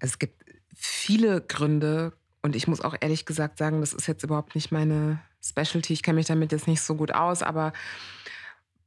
es 0.00 0.18
gibt 0.18 0.42
viele 0.74 1.42
Gründe 1.42 2.12
und 2.42 2.56
ich 2.56 2.66
muss 2.66 2.80
auch 2.80 2.96
ehrlich 3.00 3.26
gesagt 3.26 3.58
sagen, 3.58 3.80
das 3.80 3.92
ist 3.92 4.08
jetzt 4.08 4.24
überhaupt 4.24 4.54
nicht 4.54 4.72
meine 4.72 5.20
Specialty. 5.44 5.92
Ich 5.92 6.02
kenne 6.02 6.16
mich 6.16 6.26
damit 6.26 6.52
jetzt 6.52 6.66
nicht 6.66 6.82
so 6.82 6.94
gut 6.94 7.12
aus, 7.12 7.42
aber 7.42 7.72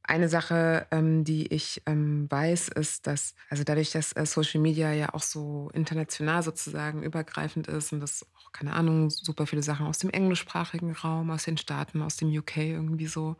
eine 0.08 0.28
Sache, 0.28 0.86
ähm, 0.90 1.24
die 1.24 1.46
ich 1.52 1.82
ähm, 1.86 2.30
weiß, 2.30 2.68
ist, 2.68 3.06
dass, 3.06 3.34
also 3.50 3.64
dadurch, 3.64 3.90
dass 3.92 4.12
äh, 4.12 4.24
Social 4.26 4.60
Media 4.60 4.92
ja 4.92 5.14
auch 5.14 5.22
so 5.22 5.70
international 5.74 6.42
sozusagen 6.42 7.02
übergreifend 7.02 7.66
ist 7.68 7.92
und 7.92 8.00
das 8.00 8.26
auch, 8.36 8.52
keine 8.52 8.72
Ahnung, 8.72 9.10
super 9.10 9.46
viele 9.46 9.62
Sachen 9.62 9.86
aus 9.86 9.98
dem 9.98 10.10
englischsprachigen 10.10 10.92
Raum, 10.92 11.30
aus 11.30 11.44
den 11.44 11.56
Staaten, 11.56 12.02
aus 12.02 12.16
dem 12.16 12.28
UK 12.28 12.56
irgendwie 12.58 13.06
so 13.06 13.36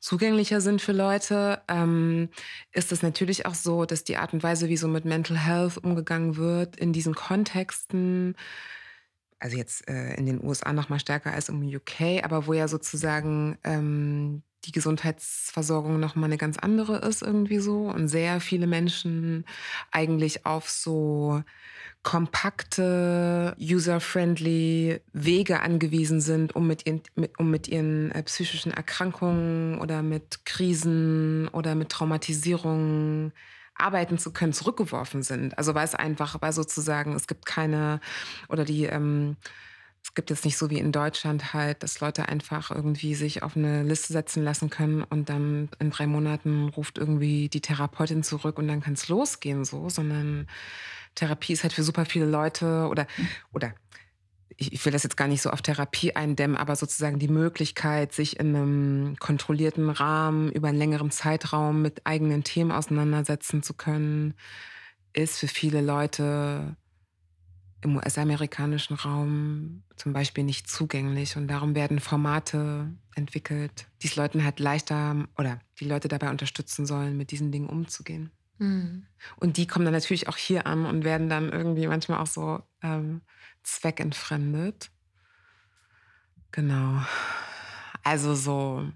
zugänglicher 0.00 0.60
sind 0.60 0.80
für 0.80 0.92
Leute, 0.92 1.62
ähm, 1.68 2.30
ist 2.72 2.92
es 2.92 3.02
natürlich 3.02 3.46
auch 3.46 3.54
so, 3.54 3.84
dass 3.84 4.04
die 4.04 4.16
Art 4.16 4.32
und 4.32 4.42
Weise, 4.42 4.68
wie 4.68 4.76
so 4.76 4.88
mit 4.88 5.04
Mental 5.04 5.36
Health 5.36 5.78
umgegangen 5.78 6.36
wird, 6.36 6.76
in 6.76 6.92
diesen 6.92 7.14
Kontexten, 7.14 8.36
also 9.38 9.56
jetzt 9.56 9.88
äh, 9.88 10.14
in 10.14 10.26
den 10.26 10.42
USA 10.42 10.72
noch 10.72 10.88
mal 10.88 11.00
stärker 11.00 11.32
als 11.32 11.48
im 11.48 11.62
UK, 11.62 12.22
aber 12.22 12.46
wo 12.46 12.52
ja 12.52 12.68
sozusagen 12.68 13.58
ähm, 13.64 14.42
die 14.64 14.72
Gesundheitsversorgung 14.72 15.98
nochmal 15.98 16.26
eine 16.26 16.38
ganz 16.38 16.58
andere 16.58 16.98
ist 16.98 17.22
irgendwie 17.22 17.58
so 17.58 17.88
und 17.88 18.08
sehr 18.08 18.40
viele 18.40 18.66
Menschen 18.66 19.44
eigentlich 19.90 20.46
auf 20.46 20.68
so 20.68 21.42
kompakte, 22.02 23.54
user-friendly 23.60 25.00
Wege 25.12 25.60
angewiesen 25.60 26.20
sind, 26.20 26.56
um 26.56 26.66
mit 26.66 26.86
ihren, 26.86 27.02
mit, 27.14 27.38
um 27.38 27.50
mit 27.50 27.68
ihren 27.68 28.10
äh, 28.12 28.22
psychischen 28.22 28.72
Erkrankungen 28.72 29.78
oder 29.78 30.02
mit 30.02 30.46
Krisen 30.46 31.48
oder 31.48 31.74
mit 31.74 31.90
Traumatisierungen 31.90 33.32
arbeiten 33.74 34.18
zu 34.18 34.32
können, 34.32 34.52
zurückgeworfen 34.52 35.22
sind. 35.22 35.56
Also 35.58 35.74
weil 35.74 35.84
es 35.84 35.94
einfach, 35.94 36.40
weil 36.40 36.52
sozusagen, 36.52 37.14
es 37.14 37.26
gibt 37.26 37.44
keine, 37.44 38.00
oder 38.48 38.64
die, 38.64 38.84
ähm, 38.84 39.36
es 40.02 40.14
gibt 40.14 40.30
jetzt 40.30 40.44
nicht 40.44 40.56
so 40.56 40.70
wie 40.70 40.78
in 40.78 40.92
Deutschland 40.92 41.52
halt, 41.52 41.82
dass 41.82 42.00
Leute 42.00 42.28
einfach 42.28 42.70
irgendwie 42.70 43.14
sich 43.14 43.42
auf 43.42 43.56
eine 43.56 43.82
Liste 43.82 44.12
setzen 44.12 44.42
lassen 44.42 44.70
können 44.70 45.02
und 45.02 45.28
dann 45.28 45.68
in 45.78 45.90
drei 45.90 46.06
Monaten 46.06 46.68
ruft 46.70 46.98
irgendwie 46.98 47.48
die 47.48 47.60
Therapeutin 47.60 48.22
zurück 48.22 48.58
und 48.58 48.66
dann 48.66 48.80
kann 48.80 48.94
es 48.94 49.08
losgehen 49.08 49.64
so, 49.64 49.88
sondern 49.88 50.48
Therapie 51.14 51.52
ist 51.52 51.62
halt 51.62 51.72
für 51.72 51.82
super 51.82 52.06
viele 52.06 52.26
Leute 52.26 52.88
oder, 52.88 53.06
oder 53.52 53.74
ich 54.56 54.84
will 54.84 54.92
das 54.92 55.04
jetzt 55.04 55.16
gar 55.16 55.28
nicht 55.28 55.42
so 55.42 55.50
auf 55.50 55.62
Therapie 55.62 56.14
eindämmen, 56.14 56.56
aber 56.56 56.76
sozusagen 56.76 57.18
die 57.18 57.28
Möglichkeit, 57.28 58.12
sich 58.12 58.38
in 58.38 58.54
einem 58.54 59.16
kontrollierten 59.18 59.88
Rahmen 59.88 60.52
über 60.52 60.68
einen 60.68 60.78
längeren 60.78 61.10
Zeitraum 61.10 61.80
mit 61.82 62.06
eigenen 62.06 62.44
Themen 62.44 62.70
auseinandersetzen 62.70 63.62
zu 63.62 63.74
können, 63.74 64.34
ist 65.12 65.38
für 65.38 65.48
viele 65.48 65.80
Leute 65.80 66.76
im 67.82 67.96
US-amerikanischen 67.96 68.94
Raum 68.94 69.82
zum 69.96 70.12
Beispiel 70.12 70.44
nicht 70.44 70.68
zugänglich. 70.68 71.36
Und 71.36 71.48
darum 71.48 71.74
werden 71.74 72.00
Formate 72.00 72.92
entwickelt, 73.14 73.86
die 74.02 74.08
es 74.08 74.16
Leuten 74.16 74.44
halt 74.44 74.60
leichter 74.60 75.26
oder 75.38 75.60
die 75.78 75.86
Leute 75.86 76.08
dabei 76.08 76.30
unterstützen 76.30 76.86
sollen, 76.86 77.16
mit 77.16 77.30
diesen 77.30 77.52
Dingen 77.52 77.68
umzugehen. 77.68 78.30
Mhm. 78.58 79.06
Und 79.36 79.56
die 79.56 79.66
kommen 79.66 79.84
dann 79.84 79.94
natürlich 79.94 80.28
auch 80.28 80.36
hier 80.36 80.66
an 80.66 80.84
und 80.84 81.04
werden 81.04 81.28
dann 81.28 81.50
irgendwie 81.50 81.86
manchmal 81.86 82.18
auch 82.18 82.26
so 82.26 82.62
ähm, 82.82 83.22
zweckentfremdet. 83.62 84.90
Genau. 86.52 87.02
Also 88.02 88.34
so, 88.34 88.86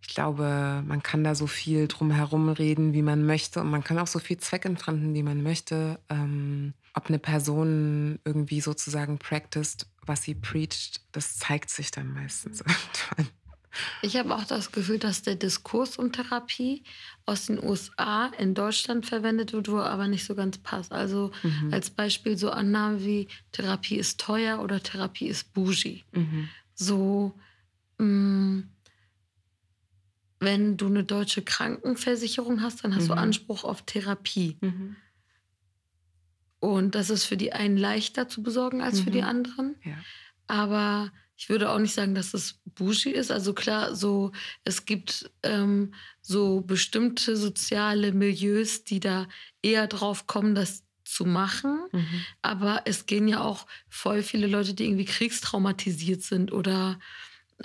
ich 0.00 0.08
glaube, 0.08 0.82
man 0.86 1.02
kann 1.02 1.22
da 1.22 1.34
so 1.34 1.46
viel 1.46 1.88
drum 1.88 2.10
herum 2.10 2.48
reden, 2.48 2.92
wie 2.92 3.02
man 3.02 3.24
möchte. 3.24 3.60
Und 3.60 3.70
man 3.70 3.84
kann 3.84 3.98
auch 3.98 4.06
so 4.06 4.18
viel 4.18 4.38
zweckentfremden, 4.38 5.14
wie 5.14 5.22
man 5.22 5.42
möchte. 5.42 6.00
Ähm, 6.08 6.74
ob 6.94 7.06
eine 7.06 7.18
Person 7.18 8.18
irgendwie 8.24 8.60
sozusagen 8.60 9.18
practiced, 9.18 9.86
was 10.06 10.22
sie 10.22 10.34
preacht, 10.34 11.00
das 11.12 11.36
zeigt 11.36 11.70
sich 11.70 11.90
dann 11.90 12.12
meistens 12.12 12.60
irgendwann. 12.60 13.28
Ich 14.02 14.16
habe 14.16 14.34
auch 14.34 14.44
das 14.44 14.70
Gefühl, 14.70 14.98
dass 14.98 15.22
der 15.22 15.34
Diskurs 15.34 15.96
um 15.96 16.12
Therapie 16.12 16.84
aus 17.26 17.46
den 17.46 17.62
USA 17.62 18.26
in 18.38 18.54
Deutschland 18.54 19.04
verwendet 19.06 19.52
wird, 19.52 19.68
wo 19.68 19.78
er 19.78 19.90
aber 19.90 20.06
nicht 20.06 20.24
so 20.24 20.36
ganz 20.36 20.58
passt. 20.58 20.92
Also 20.92 21.32
mhm. 21.42 21.72
als 21.72 21.90
Beispiel 21.90 22.38
so 22.38 22.50
Annahmen 22.50 23.04
wie 23.04 23.26
Therapie 23.50 23.96
ist 23.96 24.20
teuer 24.20 24.60
oder 24.60 24.80
Therapie 24.80 25.26
ist 25.26 25.52
bougie. 25.52 26.04
Mhm. 26.12 26.48
So, 26.74 27.34
mh, 27.98 28.06
mm, 28.06 28.68
wenn 30.40 30.76
du 30.76 30.86
eine 30.86 31.04
deutsche 31.04 31.42
Krankenversicherung 31.42 32.60
hast, 32.60 32.84
dann 32.84 32.94
hast 32.94 33.04
mhm. 33.04 33.08
du 33.08 33.14
Anspruch 33.14 33.64
auf 33.64 33.82
Therapie. 33.82 34.56
Mhm. 36.66 36.72
Und 36.72 36.94
das 36.94 37.10
ist 37.10 37.24
für 37.24 37.36
die 37.36 37.52
einen 37.52 37.76
leichter 37.76 38.28
zu 38.28 38.42
besorgen 38.42 38.80
als 38.80 39.00
für 39.00 39.10
die 39.10 39.22
mhm. 39.22 39.28
anderen. 39.28 39.76
Ja. 39.84 39.96
Aber 40.46 41.12
ich 41.36 41.48
würde 41.48 41.70
auch 41.70 41.78
nicht 41.78 41.94
sagen, 41.94 42.14
dass 42.14 42.32
es 42.34 42.60
bougie 42.64 43.10
ist. 43.10 43.30
Also 43.30 43.54
klar, 43.54 43.94
so 43.94 44.32
es 44.64 44.84
gibt 44.84 45.30
ähm, 45.42 45.94
so 46.20 46.60
bestimmte 46.60 47.36
soziale 47.36 48.12
Milieus, 48.12 48.84
die 48.84 49.00
da 49.00 49.26
eher 49.62 49.86
drauf 49.86 50.26
kommen, 50.26 50.54
das 50.54 50.84
zu 51.04 51.24
machen. 51.24 51.80
Mhm. 51.92 52.24
Aber 52.42 52.82
es 52.84 53.06
gehen 53.06 53.28
ja 53.28 53.42
auch 53.42 53.66
voll 53.88 54.22
viele 54.22 54.46
Leute, 54.46 54.74
die 54.74 54.84
irgendwie 54.84 55.04
kriegstraumatisiert 55.04 56.22
sind 56.22 56.52
oder 56.52 56.98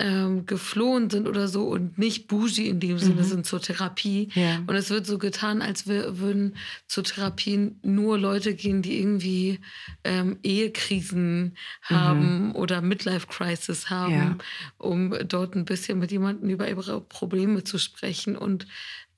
ähm, 0.00 0.46
geflohen 0.46 1.10
sind 1.10 1.28
oder 1.28 1.46
so 1.46 1.64
und 1.64 1.98
nicht 1.98 2.26
bougie 2.26 2.68
in 2.68 2.80
dem 2.80 2.98
Sinne 2.98 3.22
mhm. 3.22 3.26
sind 3.26 3.46
zur 3.46 3.60
Therapie. 3.60 4.30
Ja. 4.34 4.58
Und 4.66 4.74
es 4.74 4.88
wird 4.88 5.06
so 5.06 5.18
getan, 5.18 5.60
als 5.60 5.86
wir, 5.86 6.18
würden 6.18 6.56
zur 6.88 7.04
Therapie 7.04 7.72
nur 7.82 8.18
Leute 8.18 8.54
gehen, 8.54 8.80
die 8.80 8.98
irgendwie 8.98 9.60
ähm, 10.02 10.38
Ehekrisen 10.42 11.56
mhm. 11.88 11.94
haben 11.94 12.52
oder 12.52 12.80
Midlife-Crisis 12.80 13.90
haben, 13.90 14.14
ja. 14.14 14.38
um 14.78 15.14
dort 15.28 15.54
ein 15.54 15.66
bisschen 15.66 15.98
mit 15.98 16.10
jemandem 16.10 16.48
über 16.48 16.66
ihre 16.66 17.02
Probleme 17.02 17.62
zu 17.62 17.78
sprechen 17.78 18.36
und 18.36 18.66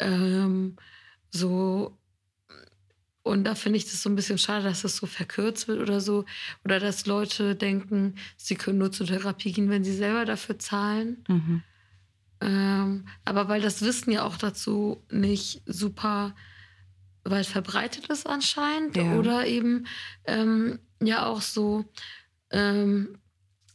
ähm, 0.00 0.76
so 1.30 1.96
und 3.22 3.44
da 3.44 3.54
finde 3.54 3.76
ich 3.76 3.84
das 3.84 4.02
so 4.02 4.10
ein 4.10 4.16
bisschen 4.16 4.38
schade, 4.38 4.64
dass 4.64 4.82
das 4.82 4.96
so 4.96 5.06
verkürzt 5.06 5.68
wird 5.68 5.80
oder 5.80 6.00
so. 6.00 6.24
Oder 6.64 6.80
dass 6.80 7.06
Leute 7.06 7.54
denken, 7.54 8.16
sie 8.36 8.56
können 8.56 8.78
nur 8.78 8.90
zur 8.90 9.06
Therapie 9.06 9.52
gehen, 9.52 9.70
wenn 9.70 9.84
sie 9.84 9.94
selber 9.94 10.24
dafür 10.24 10.58
zahlen. 10.58 11.22
Mhm. 11.28 11.62
Ähm, 12.40 13.06
aber 13.24 13.46
weil 13.48 13.60
das 13.60 13.82
Wissen 13.82 14.10
ja 14.10 14.24
auch 14.24 14.36
dazu 14.36 15.04
nicht 15.10 15.62
super 15.66 16.34
weit 17.22 17.46
verbreitet 17.46 18.08
ist 18.08 18.26
anscheinend. 18.26 18.96
Ja. 18.96 19.14
Oder 19.14 19.46
eben 19.46 19.86
ähm, 20.24 20.80
ja 21.00 21.26
auch 21.26 21.42
so 21.42 21.84
ähm, 22.50 23.20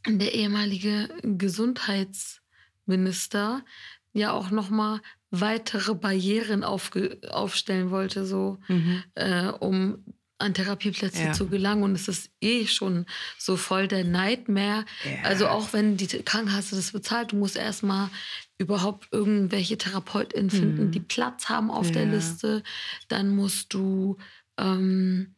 der 0.05 0.33
ehemalige 0.33 1.07
Gesundheitsminister 1.23 3.63
ja 4.12 4.33
auch 4.33 4.51
noch 4.51 4.69
mal 4.69 4.99
weitere 5.31 5.93
Barrieren 5.93 6.63
aufstellen 6.63 7.91
wollte, 7.91 8.25
so 8.25 8.59
mhm. 8.67 9.03
äh, 9.15 9.47
um 9.47 10.03
an 10.39 10.53
Therapieplätze 10.53 11.23
ja. 11.23 11.33
zu 11.33 11.47
gelangen. 11.47 11.83
Und 11.83 11.95
es 11.95 12.07
ist 12.07 12.29
eh 12.41 12.67
schon 12.67 13.05
so 13.37 13.57
voll 13.57 13.87
der 13.87 14.03
Nightmare. 14.03 14.85
Ja. 15.03 15.23
Also 15.23 15.47
auch 15.47 15.73
wenn 15.73 15.97
die 15.97 16.07
Krankenkasse 16.07 16.75
das 16.75 16.91
bezahlt, 16.91 17.31
du 17.31 17.37
musst 17.37 17.57
erstmal 17.57 18.09
überhaupt 18.57 19.07
irgendwelche 19.11 19.77
TherapeutInnen 19.77 20.49
finden, 20.49 20.85
mhm. 20.87 20.91
die 20.91 20.99
Platz 20.99 21.49
haben 21.49 21.71
auf 21.71 21.87
ja. 21.87 21.93
der 21.93 22.05
Liste. 22.05 22.63
Dann 23.07 23.35
musst 23.35 23.73
du 23.73 24.17
ähm, 24.57 25.35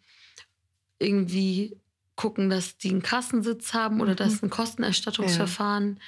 irgendwie 0.99 1.77
gucken, 2.15 2.49
dass 2.49 2.77
die 2.77 2.89
einen 2.89 3.01
Kassensitz 3.01 3.73
haben 3.73 4.01
oder 4.01 4.11
mhm. 4.11 4.17
dass 4.17 4.43
ein 4.43 4.49
Kostenerstattungsverfahren 4.49 5.99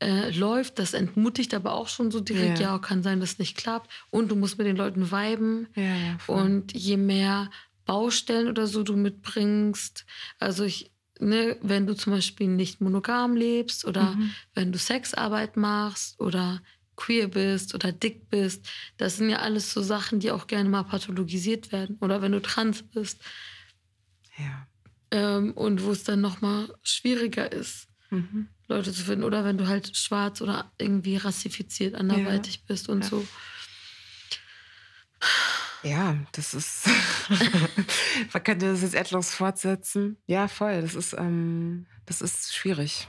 äh, 0.00 0.30
läuft. 0.30 0.78
Das 0.78 0.94
entmutigt 0.94 1.54
aber 1.54 1.74
auch 1.74 1.88
schon 1.88 2.10
so 2.10 2.20
direkt, 2.20 2.58
ja. 2.58 2.72
ja, 2.72 2.78
kann 2.78 3.02
sein, 3.02 3.20
dass 3.20 3.32
es 3.32 3.38
nicht 3.38 3.56
klappt. 3.56 3.90
Und 4.10 4.30
du 4.30 4.36
musst 4.36 4.58
mit 4.58 4.66
den 4.66 4.76
Leuten 4.76 5.10
viben. 5.10 5.68
Ja, 5.74 5.82
ja, 5.82 6.18
und 6.26 6.72
je 6.72 6.96
mehr 6.96 7.50
Baustellen 7.84 8.48
oder 8.48 8.66
so 8.66 8.82
du 8.82 8.96
mitbringst, 8.96 10.06
also 10.38 10.64
ich, 10.64 10.90
ne, 11.18 11.58
wenn 11.60 11.86
du 11.86 11.94
zum 11.94 12.12
Beispiel 12.12 12.48
nicht 12.48 12.80
monogam 12.80 13.36
lebst 13.36 13.84
oder 13.84 14.12
mhm. 14.12 14.30
wenn 14.54 14.72
du 14.72 14.78
Sexarbeit 14.78 15.56
machst 15.56 16.18
oder 16.20 16.62
queer 16.96 17.28
bist 17.28 17.74
oder 17.74 17.92
dick 17.92 18.30
bist, 18.30 18.66
das 18.96 19.16
sind 19.16 19.28
ja 19.28 19.38
alles 19.38 19.72
so 19.72 19.82
Sachen, 19.82 20.20
die 20.20 20.30
auch 20.30 20.46
gerne 20.46 20.68
mal 20.68 20.84
pathologisiert 20.84 21.72
werden. 21.72 21.98
Oder 22.00 22.22
wenn 22.22 22.32
du 22.32 22.40
trans 22.40 22.82
bist. 22.82 23.20
Ja. 24.38 24.66
Ähm, 25.10 25.52
und 25.52 25.84
wo 25.84 25.90
es 25.90 26.04
dann 26.04 26.20
nochmal 26.20 26.72
schwieriger 26.82 27.50
ist. 27.52 27.88
Mhm. 28.10 28.48
Leute 28.68 28.92
zu 28.92 29.04
finden. 29.04 29.24
Oder 29.24 29.44
wenn 29.44 29.58
du 29.58 29.66
halt 29.66 29.96
schwarz 29.96 30.40
oder 30.40 30.70
irgendwie 30.78 31.16
rassifiziert 31.16 31.94
anderweitig 31.94 32.56
ja. 32.56 32.62
bist 32.66 32.88
und 32.88 33.02
ja. 33.02 33.08
so. 33.08 33.26
Ja, 35.82 36.16
das 36.32 36.54
ist. 36.54 36.88
Man 38.32 38.42
könnte 38.42 38.72
das 38.72 38.80
jetzt 38.80 38.94
endlos 38.94 39.34
fortsetzen. 39.34 40.16
Ja, 40.26 40.48
voll. 40.48 40.80
Das 40.80 40.94
ist, 40.94 41.12
ähm, 41.12 41.86
das 42.06 42.22
ist 42.22 42.54
schwierig. 42.54 43.06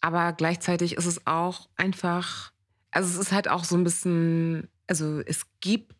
Aber 0.00 0.32
gleichzeitig 0.32 0.96
ist 0.96 1.04
es 1.04 1.26
auch 1.26 1.68
einfach. 1.76 2.52
Also, 2.90 3.10
es 3.10 3.26
ist 3.26 3.32
halt 3.32 3.48
auch 3.48 3.64
so 3.64 3.76
ein 3.76 3.84
bisschen. 3.84 4.68
Also, 4.86 5.20
es 5.20 5.46
gibt. 5.60 5.94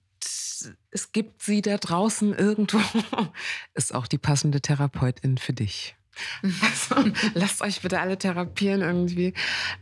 Es 0.91 1.13
gibt 1.13 1.43
sie 1.43 1.61
da 1.61 1.77
draußen 1.77 2.33
irgendwo. 2.35 2.81
Ist 3.75 3.95
auch 3.95 4.07
die 4.07 4.17
passende 4.17 4.63
Therapeutin 4.63 5.37
für 5.37 5.53
dich. 5.53 5.95
Also, 6.43 7.11
lasst 7.35 7.63
euch 7.63 7.81
bitte 7.83 8.01
alle 8.01 8.19
therapieren 8.19 8.81
irgendwie. 8.81 9.35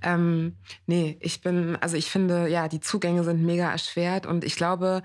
Ähm, 0.02 0.56
nee, 0.86 1.16
ich 1.20 1.40
bin, 1.40 1.76
also 1.76 1.96
ich 1.96 2.10
finde, 2.10 2.48
ja, 2.48 2.68
die 2.68 2.80
Zugänge 2.80 3.24
sind 3.24 3.44
mega 3.44 3.70
erschwert 3.70 4.26
und 4.26 4.44
ich 4.44 4.56
glaube, 4.56 5.02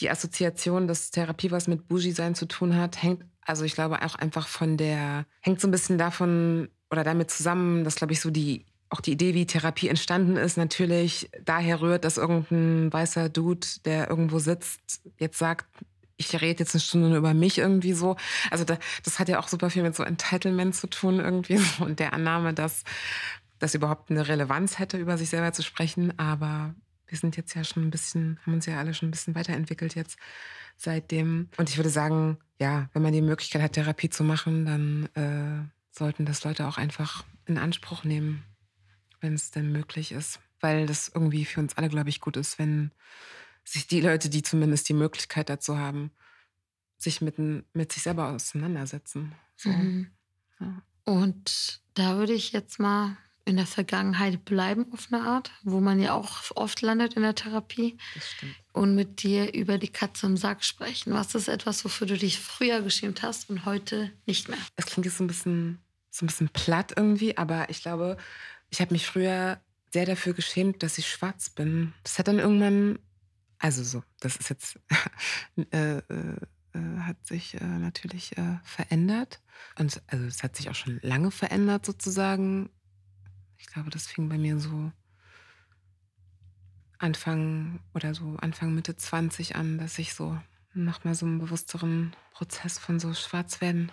die 0.00 0.10
Assoziation, 0.10 0.88
dass 0.88 1.10
Therapie 1.10 1.50
was 1.50 1.68
mit 1.68 1.88
Bougie-Sein 1.88 2.34
zu 2.34 2.46
tun 2.46 2.76
hat, 2.76 3.02
hängt, 3.02 3.24
also 3.42 3.64
ich 3.64 3.74
glaube 3.74 4.02
auch 4.02 4.14
einfach 4.14 4.48
von 4.48 4.76
der, 4.76 5.26
hängt 5.40 5.60
so 5.60 5.68
ein 5.68 5.72
bisschen 5.72 5.98
davon 5.98 6.68
oder 6.90 7.04
damit 7.04 7.30
zusammen, 7.30 7.84
dass, 7.84 7.96
glaube 7.96 8.12
ich, 8.12 8.20
so 8.20 8.30
die 8.30 8.66
auch 8.92 9.00
die 9.00 9.12
Idee, 9.12 9.32
wie 9.32 9.46
Therapie 9.46 9.88
entstanden 9.88 10.36
ist, 10.36 10.58
natürlich 10.58 11.30
daher 11.44 11.80
rührt, 11.80 12.04
dass 12.04 12.18
irgendein 12.18 12.92
weißer 12.92 13.30
Dude, 13.30 13.66
der 13.86 14.10
irgendwo 14.10 14.38
sitzt, 14.38 15.00
jetzt 15.18 15.38
sagt, 15.38 15.66
ich 16.26 16.40
rede 16.40 16.60
jetzt 16.60 16.74
eine 16.74 16.80
Stunde 16.80 17.08
nur 17.08 17.18
über 17.18 17.34
mich 17.34 17.58
irgendwie 17.58 17.92
so. 17.92 18.16
Also 18.50 18.64
da, 18.64 18.78
das 19.04 19.18
hat 19.18 19.28
ja 19.28 19.38
auch 19.38 19.48
super 19.48 19.70
viel 19.70 19.82
mit 19.82 19.94
so 19.94 20.02
Entitlement 20.02 20.74
zu 20.74 20.86
tun 20.86 21.18
irgendwie 21.18 21.56
so 21.58 21.84
und 21.84 21.98
der 21.98 22.12
Annahme, 22.12 22.54
dass 22.54 22.84
das 23.58 23.74
überhaupt 23.74 24.10
eine 24.10 24.26
Relevanz 24.26 24.78
hätte, 24.78 24.98
über 24.98 25.16
sich 25.18 25.30
selber 25.30 25.52
zu 25.52 25.62
sprechen. 25.62 26.18
Aber 26.18 26.74
wir 27.06 27.18
sind 27.18 27.36
jetzt 27.36 27.54
ja 27.54 27.64
schon 27.64 27.84
ein 27.84 27.90
bisschen, 27.90 28.40
haben 28.44 28.54
uns 28.54 28.66
ja 28.66 28.78
alle 28.78 28.94
schon 28.94 29.08
ein 29.08 29.12
bisschen 29.12 29.34
weiterentwickelt 29.34 29.94
jetzt 29.94 30.18
seitdem. 30.76 31.48
Und 31.56 31.70
ich 31.70 31.76
würde 31.76 31.90
sagen, 31.90 32.38
ja, 32.58 32.88
wenn 32.92 33.02
man 33.02 33.12
die 33.12 33.22
Möglichkeit 33.22 33.62
hat, 33.62 33.72
Therapie 33.72 34.10
zu 34.10 34.24
machen, 34.24 34.66
dann 34.66 35.08
äh, 35.14 35.68
sollten 35.90 36.24
das 36.24 36.42
Leute 36.44 36.66
auch 36.66 36.78
einfach 36.78 37.24
in 37.46 37.58
Anspruch 37.58 38.04
nehmen, 38.04 38.42
wenn 39.20 39.34
es 39.34 39.50
denn 39.50 39.70
möglich 39.70 40.12
ist. 40.12 40.40
Weil 40.60 40.86
das 40.86 41.10
irgendwie 41.14 41.44
für 41.44 41.60
uns 41.60 41.76
alle, 41.76 41.88
glaube 41.88 42.08
ich, 42.08 42.20
gut 42.20 42.36
ist, 42.36 42.58
wenn 42.58 42.92
sich 43.64 43.86
die 43.86 44.00
Leute, 44.00 44.28
die 44.28 44.42
zumindest 44.42 44.88
die 44.88 44.94
Möglichkeit 44.94 45.48
dazu 45.48 45.78
haben, 45.78 46.10
sich 46.98 47.20
mit, 47.20 47.38
mit 47.38 47.92
sich 47.92 48.02
selber 48.02 48.28
auseinandersetzen. 48.28 49.34
So. 49.56 49.70
Mhm. 49.70 50.10
Ja. 50.60 50.82
Und 51.04 51.80
da 51.94 52.16
würde 52.16 52.32
ich 52.32 52.52
jetzt 52.52 52.78
mal 52.78 53.16
in 53.44 53.56
der 53.56 53.66
Vergangenheit 53.66 54.44
bleiben 54.44 54.86
auf 54.92 55.08
eine 55.10 55.22
Art, 55.22 55.50
wo 55.62 55.80
man 55.80 56.00
ja 56.00 56.14
auch 56.14 56.42
oft 56.54 56.80
landet 56.80 57.14
in 57.14 57.22
der 57.22 57.34
Therapie. 57.34 57.96
Das 58.14 58.30
stimmt. 58.30 58.54
Und 58.72 58.94
mit 58.94 59.22
dir 59.22 59.52
über 59.52 59.78
die 59.78 59.88
Katze 59.88 60.26
im 60.26 60.36
Sack 60.36 60.64
sprechen. 60.64 61.12
Was 61.12 61.34
ist 61.34 61.48
etwas, 61.48 61.84
wofür 61.84 62.06
du 62.06 62.16
dich 62.16 62.38
früher 62.38 62.82
geschämt 62.82 63.22
hast 63.22 63.50
und 63.50 63.64
heute 63.64 64.12
nicht 64.26 64.48
mehr? 64.48 64.58
Es 64.76 64.86
klingt 64.86 65.06
jetzt 65.06 65.18
so 65.18 65.24
ein 65.24 65.26
bisschen, 65.26 65.80
so 66.10 66.24
ein 66.24 66.28
bisschen 66.28 66.48
platt 66.50 66.92
irgendwie, 66.96 67.36
aber 67.36 67.68
ich 67.68 67.82
glaube, 67.82 68.16
ich 68.70 68.80
habe 68.80 68.94
mich 68.94 69.06
früher 69.06 69.60
sehr 69.92 70.06
dafür 70.06 70.34
geschämt, 70.34 70.82
dass 70.82 70.98
ich 70.98 71.08
schwarz 71.08 71.50
bin. 71.50 71.92
Das 72.04 72.18
hat 72.18 72.28
dann 72.28 72.38
irgendwann, 72.38 72.98
also 73.62 73.84
so, 73.84 74.02
das 74.18 74.34
ist 74.36 74.50
jetzt, 74.50 74.80
äh, 75.70 75.98
äh, 75.98 76.36
äh, 76.74 76.98
hat 76.98 77.24
sich 77.24 77.54
äh, 77.60 77.64
natürlich 77.64 78.36
äh, 78.36 78.58
verändert. 78.64 79.40
Und 79.78 80.02
also 80.08 80.24
es 80.24 80.42
hat 80.42 80.56
sich 80.56 80.68
auch 80.68 80.74
schon 80.74 80.98
lange 81.02 81.30
verändert 81.30 81.86
sozusagen. 81.86 82.70
Ich 83.58 83.68
glaube, 83.68 83.90
das 83.90 84.08
fing 84.08 84.28
bei 84.28 84.36
mir 84.36 84.58
so 84.58 84.90
Anfang 86.98 87.78
oder 87.94 88.14
so 88.14 88.34
Anfang 88.36 88.74
Mitte 88.74 88.96
20 88.96 89.54
an, 89.54 89.78
dass 89.78 89.98
ich 90.00 90.14
so 90.14 90.36
nochmal 90.74 91.14
so 91.14 91.24
einen 91.24 91.38
bewussteren 91.38 92.16
Prozess 92.32 92.78
von 92.78 92.98
so 92.98 93.14
Schwarzwerden 93.14 93.92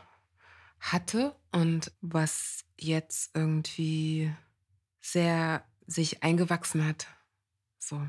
hatte 0.80 1.36
und 1.52 1.92
was 2.02 2.66
jetzt 2.76 3.36
irgendwie 3.36 4.34
sehr 5.00 5.64
sich 5.86 6.24
eingewachsen 6.24 6.86
hat, 6.86 7.06
so 7.78 8.08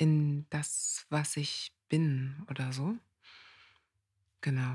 in 0.00 0.46
das, 0.48 1.04
was 1.10 1.36
ich 1.36 1.72
bin 1.90 2.42
oder 2.48 2.72
so. 2.72 2.96
Genau. 4.40 4.74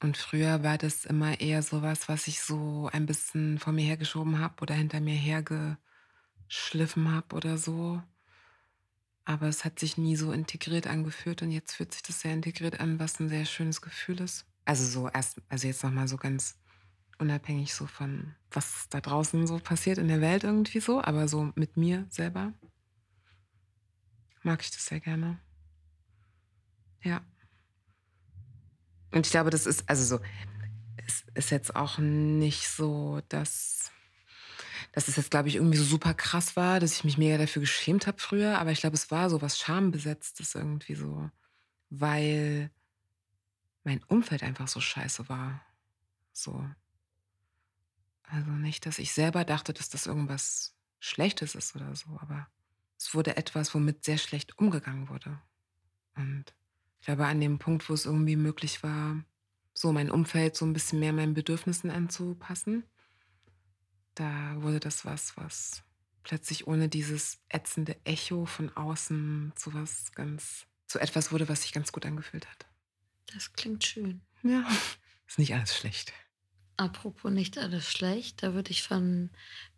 Und 0.00 0.16
früher 0.16 0.62
war 0.62 0.78
das 0.78 1.04
immer 1.04 1.40
eher 1.40 1.62
sowas, 1.62 2.08
was 2.08 2.28
ich 2.28 2.40
so 2.40 2.88
ein 2.92 3.04
bisschen 3.04 3.58
vor 3.58 3.72
mir 3.72 3.84
hergeschoben 3.84 4.38
habe 4.38 4.62
oder 4.62 4.74
hinter 4.74 5.00
mir 5.00 5.16
hergeschliffen 5.16 7.12
habe 7.12 7.34
oder 7.34 7.58
so. 7.58 8.00
Aber 9.24 9.48
es 9.48 9.64
hat 9.64 9.80
sich 9.80 9.98
nie 9.98 10.14
so 10.14 10.30
integriert 10.30 10.86
angefühlt 10.86 11.42
und 11.42 11.50
jetzt 11.50 11.74
fühlt 11.74 11.92
sich 11.92 12.02
das 12.02 12.20
sehr 12.20 12.32
integriert 12.32 12.78
an, 12.78 13.00
was 13.00 13.18
ein 13.18 13.28
sehr 13.28 13.46
schönes 13.46 13.82
Gefühl 13.82 14.20
ist. 14.20 14.46
Also 14.64 14.84
so 14.84 15.08
erst, 15.08 15.42
also 15.48 15.66
jetzt 15.66 15.82
nochmal 15.82 16.06
so 16.06 16.16
ganz 16.16 16.56
unabhängig 17.18 17.74
so 17.74 17.86
von, 17.86 18.36
was 18.52 18.86
da 18.88 19.00
draußen 19.00 19.48
so 19.48 19.58
passiert 19.58 19.98
in 19.98 20.06
der 20.06 20.20
Welt 20.20 20.44
irgendwie 20.44 20.80
so, 20.80 21.02
aber 21.02 21.26
so 21.26 21.50
mit 21.56 21.76
mir 21.76 22.06
selber 22.08 22.54
mag 24.42 24.62
ich 24.62 24.70
das 24.70 24.86
sehr 24.86 25.00
gerne. 25.00 25.38
Ja. 27.02 27.24
Und 29.12 29.26
ich 29.26 29.32
glaube, 29.32 29.50
das 29.50 29.66
ist, 29.66 29.88
also 29.88 30.16
so, 30.16 30.24
es 31.06 31.24
ist 31.34 31.50
jetzt 31.50 31.74
auch 31.74 31.98
nicht 31.98 32.68
so, 32.68 33.20
dass, 33.28 33.90
dass 34.92 35.08
es 35.08 35.16
jetzt, 35.16 35.30
glaube 35.30 35.48
ich, 35.48 35.56
irgendwie 35.56 35.78
so 35.78 35.84
super 35.84 36.14
krass 36.14 36.56
war, 36.56 36.80
dass 36.80 36.92
ich 36.92 37.04
mich 37.04 37.18
mega 37.18 37.38
dafür 37.38 37.60
geschämt 37.60 38.06
habe 38.06 38.18
früher. 38.18 38.58
Aber 38.58 38.70
ich 38.70 38.80
glaube, 38.80 38.94
es 38.94 39.10
war 39.10 39.30
so 39.30 39.42
was 39.42 39.58
Schambesetztes 39.58 40.54
irgendwie 40.54 40.94
so, 40.94 41.30
weil 41.88 42.70
mein 43.82 44.02
Umfeld 44.04 44.42
einfach 44.42 44.68
so 44.68 44.80
scheiße 44.80 45.28
war. 45.28 45.60
So. 46.32 46.64
Also 48.22 48.50
nicht, 48.52 48.86
dass 48.86 49.00
ich 49.00 49.12
selber 49.12 49.44
dachte, 49.44 49.72
dass 49.72 49.88
das 49.88 50.06
irgendwas 50.06 50.76
Schlechtes 51.00 51.54
ist 51.54 51.74
oder 51.74 51.96
so, 51.96 52.18
aber 52.20 52.46
es 53.00 53.14
wurde 53.14 53.38
etwas, 53.38 53.74
womit 53.74 54.04
sehr 54.04 54.18
schlecht 54.18 54.58
umgegangen 54.58 55.08
wurde. 55.08 55.40
Und 56.16 56.44
ich 57.00 57.06
glaube, 57.06 57.26
an 57.26 57.40
dem 57.40 57.58
Punkt, 57.58 57.88
wo 57.88 57.94
es 57.94 58.04
irgendwie 58.04 58.36
möglich 58.36 58.82
war, 58.82 59.24
so 59.72 59.90
mein 59.90 60.10
Umfeld 60.10 60.54
so 60.54 60.66
ein 60.66 60.74
bisschen 60.74 61.00
mehr 61.00 61.14
meinen 61.14 61.32
Bedürfnissen 61.32 61.90
anzupassen, 61.90 62.84
da 64.16 64.54
wurde 64.60 64.80
das 64.80 65.06
was, 65.06 65.34
was 65.38 65.82
plötzlich 66.24 66.66
ohne 66.66 66.90
dieses 66.90 67.42
ätzende 67.48 67.96
Echo 68.04 68.44
von 68.44 68.68
außen 68.76 69.54
zu 69.56 69.72
was 69.72 70.12
ganz, 70.12 70.66
zu 70.86 70.98
etwas 70.98 71.32
wurde, 71.32 71.48
was 71.48 71.62
sich 71.62 71.72
ganz 71.72 71.92
gut 71.92 72.04
angefühlt 72.04 72.46
hat. 72.50 72.66
Das 73.32 73.54
klingt 73.54 73.82
schön. 73.82 74.20
Ja, 74.42 74.68
ist 75.26 75.38
nicht 75.38 75.54
alles 75.54 75.74
schlecht. 75.74 76.12
Apropos 76.76 77.32
nicht 77.32 77.56
alles 77.56 77.90
schlecht, 77.90 78.42
da 78.42 78.52
würde 78.52 78.72
ich 78.72 78.82
von 78.82 79.30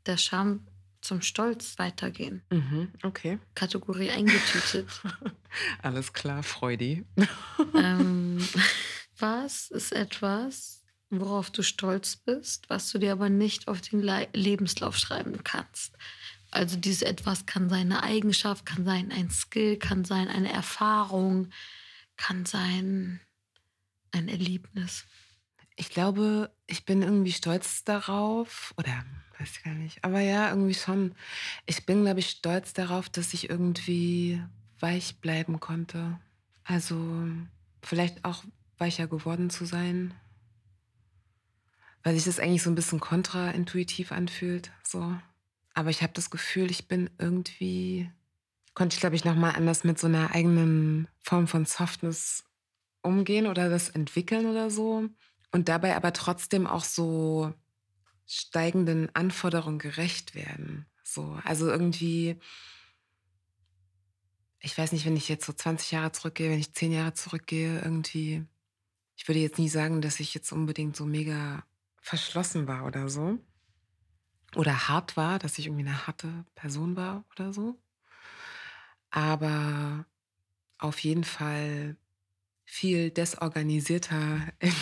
der 0.06 0.16
Scham 0.16 0.66
zum 1.02 1.20
Stolz 1.20 1.78
weitergehen. 1.78 2.42
Mhm, 2.50 2.92
okay. 3.02 3.38
Kategorie 3.54 4.10
eingetütet. 4.10 4.88
Alles 5.82 6.12
klar, 6.12 6.42
Freudi. 6.42 7.04
ähm, 7.74 8.38
was 9.18 9.68
ist 9.70 9.92
etwas, 9.92 10.84
worauf 11.10 11.50
du 11.50 11.62
stolz 11.62 12.16
bist, 12.16 12.70
was 12.70 12.90
du 12.90 12.98
dir 12.98 13.12
aber 13.12 13.28
nicht 13.28 13.68
auf 13.68 13.80
den 13.80 14.00
Le 14.00 14.28
Lebenslauf 14.32 14.96
schreiben 14.96 15.42
kannst? 15.44 15.96
Also 16.50 16.76
dieses 16.76 17.02
etwas 17.02 17.46
kann 17.46 17.68
sein 17.68 17.92
eine 17.92 18.02
Eigenschaft, 18.02 18.64
kann 18.64 18.84
sein 18.84 19.10
ein 19.10 19.30
Skill, 19.30 19.78
kann 19.78 20.04
sein 20.04 20.28
eine 20.28 20.52
Erfahrung, 20.52 21.50
kann 22.16 22.46
sein 22.46 23.20
ein 24.12 24.28
Erlebnis. 24.28 25.04
Ich 25.76 25.88
glaube, 25.88 26.54
ich 26.66 26.84
bin 26.84 27.02
irgendwie 27.02 27.32
stolz 27.32 27.84
darauf, 27.84 28.74
oder 28.76 29.04
weiß 29.42 29.62
gar 29.64 29.74
nicht. 29.74 30.02
Aber 30.04 30.20
ja, 30.20 30.50
irgendwie 30.50 30.74
schon. 30.74 31.14
Ich 31.66 31.84
bin, 31.84 32.02
glaube 32.02 32.20
ich, 32.20 32.30
stolz 32.30 32.72
darauf, 32.72 33.08
dass 33.08 33.34
ich 33.34 33.50
irgendwie 33.50 34.42
weich 34.78 35.16
bleiben 35.20 35.60
konnte. 35.60 36.18
Also 36.64 37.26
vielleicht 37.82 38.24
auch 38.24 38.44
weicher 38.78 39.06
geworden 39.06 39.50
zu 39.50 39.64
sein. 39.64 40.14
Weil 42.02 42.14
sich 42.14 42.24
das 42.24 42.40
eigentlich 42.40 42.62
so 42.62 42.70
ein 42.70 42.74
bisschen 42.74 43.00
kontraintuitiv 43.00 44.12
anfühlt. 44.12 44.70
So. 44.82 45.16
Aber 45.74 45.90
ich 45.90 46.02
habe 46.02 46.12
das 46.12 46.30
Gefühl, 46.30 46.70
ich 46.70 46.88
bin 46.88 47.10
irgendwie, 47.18 48.10
konnte 48.74 48.94
ich, 48.94 49.00
glaube 49.00 49.16
ich, 49.16 49.24
nochmal 49.24 49.54
anders 49.56 49.84
mit 49.84 49.98
so 49.98 50.06
einer 50.06 50.34
eigenen 50.34 51.08
Form 51.22 51.46
von 51.46 51.64
Softness 51.64 52.44
umgehen 53.02 53.46
oder 53.46 53.68
das 53.68 53.88
entwickeln 53.88 54.46
oder 54.46 54.70
so. 54.70 55.08
Und 55.50 55.68
dabei 55.68 55.96
aber 55.96 56.12
trotzdem 56.12 56.66
auch 56.66 56.84
so 56.84 57.52
steigenden 58.26 59.14
Anforderungen 59.14 59.78
gerecht 59.78 60.34
werden. 60.34 60.86
So, 61.02 61.38
also 61.44 61.68
irgendwie, 61.68 62.38
ich 64.60 64.76
weiß 64.76 64.92
nicht, 64.92 65.04
wenn 65.04 65.16
ich 65.16 65.28
jetzt 65.28 65.44
so 65.46 65.52
20 65.52 65.90
Jahre 65.90 66.12
zurückgehe, 66.12 66.50
wenn 66.50 66.58
ich 66.58 66.72
10 66.72 66.92
Jahre 66.92 67.14
zurückgehe, 67.14 67.80
irgendwie, 67.80 68.46
ich 69.16 69.28
würde 69.28 69.40
jetzt 69.40 69.58
nie 69.58 69.68
sagen, 69.68 70.00
dass 70.00 70.20
ich 70.20 70.34
jetzt 70.34 70.52
unbedingt 70.52 70.96
so 70.96 71.04
mega 71.04 71.64
verschlossen 72.00 72.66
war 72.66 72.86
oder 72.86 73.08
so. 73.08 73.38
Oder 74.54 74.88
hart 74.88 75.16
war, 75.16 75.38
dass 75.38 75.58
ich 75.58 75.66
irgendwie 75.66 75.86
eine 75.86 76.06
harte 76.06 76.44
Person 76.54 76.96
war 76.96 77.24
oder 77.32 77.52
so. 77.52 77.78
Aber 79.10 80.06
auf 80.78 80.98
jeden 81.00 81.24
Fall 81.24 81.96
viel 82.64 83.10
desorganisierter 83.10 84.52
in, 84.58 84.72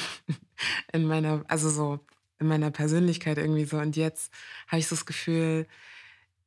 in 0.93 1.05
meiner, 1.05 1.45
also 1.49 1.71
so 1.71 2.07
in 2.41 2.49
meiner 2.49 2.71
Persönlichkeit 2.71 3.39
irgendwie 3.39 3.67
so. 3.67 3.79
Und 3.79 3.97
jetzt 3.97 4.33
habe 4.67 4.81
ich 4.81 4.87
so 4.87 4.97
das 4.97 5.07
Gefühl, 5.07 5.67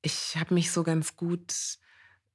ich 0.01 0.35
habe 0.37 0.53
mich 0.53 0.71
so 0.71 0.83
ganz 0.83 1.15
gut, 1.15 1.79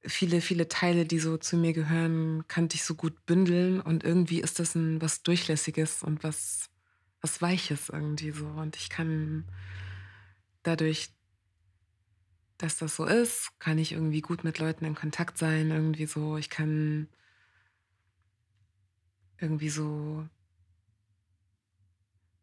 viele, 0.03 0.41
viele 0.41 0.67
Teile, 0.67 1.05
die 1.05 1.19
so 1.19 1.37
zu 1.37 1.57
mir 1.57 1.73
gehören, 1.73 2.45
kannte 2.47 2.75
ich 2.75 2.83
so 2.83 2.95
gut 2.95 3.25
bündeln. 3.25 3.81
Und 3.81 4.03
irgendwie 4.03 4.39
ist 4.41 4.59
das 4.59 4.75
ein 4.75 5.01
was 5.01 5.23
Durchlässiges 5.23 6.03
und 6.03 6.23
was, 6.23 6.69
was 7.21 7.41
Weiches 7.41 7.89
irgendwie 7.89 8.31
so. 8.31 8.47
Und 8.47 8.77
ich 8.77 8.89
kann 8.89 9.45
dadurch, 10.63 11.09
dass 12.57 12.77
das 12.77 12.95
so 12.95 13.05
ist, 13.05 13.59
kann 13.59 13.77
ich 13.77 13.91
irgendwie 13.91 14.21
gut 14.21 14.43
mit 14.43 14.59
Leuten 14.59 14.85
in 14.85 14.95
Kontakt 14.95 15.37
sein, 15.37 15.71
irgendwie 15.71 16.05
so. 16.05 16.37
Ich 16.37 16.49
kann 16.49 17.07
irgendwie 19.37 19.69
so 19.69 20.27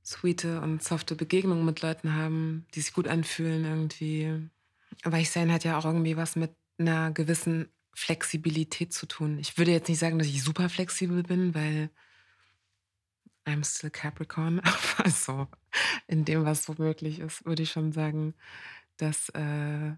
sweete 0.07 0.61
und 0.61 0.83
softe 0.83 1.17
Begegnungen 1.17 1.65
mit 1.65 1.83
Leuten 1.83 2.15
haben, 2.15 2.67
die 2.75 2.81
sich 2.81 2.93
gut 2.93 3.09
anfühlen 3.09 3.65
irgendwie. 3.65 4.49
Weichsein 5.05 5.53
hat 5.53 5.65
ja 5.65 5.77
auch 5.79 5.85
irgendwie 5.85 6.17
was 6.17 6.37
mit 6.37 6.53
einer 6.79 7.11
gewissen 7.11 7.69
Flexibilität 7.93 8.93
zu 8.93 9.07
tun. 9.07 9.39
Ich 9.39 9.59
würde 9.59 9.73
jetzt 9.73 9.89
nicht 9.89 9.99
sagen, 9.99 10.19
dass 10.19 10.29
ich 10.29 10.43
super 10.43 10.69
flexibel 10.69 11.23
bin, 11.23 11.55
weil 11.55 11.91
I'm 13.47 13.65
still 13.65 13.91
Capricorn, 13.91 14.61
aber 14.99 15.11
so 15.11 15.49
in 16.07 16.25
dem, 16.25 16.45
was 16.45 16.65
so 16.65 16.75
möglich 16.79 17.21
ist, 17.21 17.45
würde 17.45 17.63
ich 17.63 17.71
schon 17.71 17.93
sagen, 17.93 18.35
dass 18.97 19.29
äh, 19.31 19.93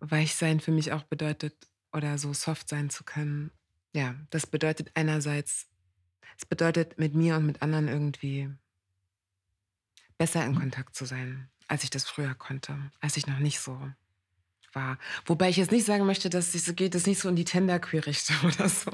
Weichsein 0.00 0.60
für 0.60 0.72
mich 0.72 0.92
auch 0.92 1.04
bedeutet, 1.04 1.54
oder 1.92 2.18
so 2.18 2.32
soft 2.32 2.68
sein 2.68 2.90
zu 2.90 3.04
können. 3.04 3.50
Ja, 3.94 4.14
das 4.30 4.46
bedeutet 4.46 4.90
einerseits, 4.94 5.68
es 6.38 6.46
bedeutet 6.46 6.98
mit 6.98 7.14
mir 7.14 7.36
und 7.36 7.46
mit 7.46 7.62
anderen 7.62 7.88
irgendwie 7.88 8.50
besser 10.18 10.44
in 10.44 10.54
Kontakt 10.54 10.94
zu 10.94 11.04
sein, 11.04 11.48
als 11.68 11.84
ich 11.84 11.90
das 11.90 12.08
früher 12.08 12.34
konnte, 12.34 12.76
als 13.00 13.16
ich 13.16 13.26
noch 13.26 13.38
nicht 13.38 13.60
so 13.60 13.80
war. 14.72 14.98
Wobei 15.24 15.48
ich 15.48 15.56
jetzt 15.56 15.72
nicht 15.72 15.86
sagen 15.86 16.06
möchte, 16.06 16.30
dass 16.30 16.54
es 16.54 16.64
so 16.64 16.74
geht, 16.74 16.94
es 16.94 17.06
nicht 17.06 17.18
so 17.18 17.28
in 17.28 17.36
die 17.36 17.44
Tenderqueer-Richtung 17.44 18.36
oder 18.44 18.68
so, 18.68 18.90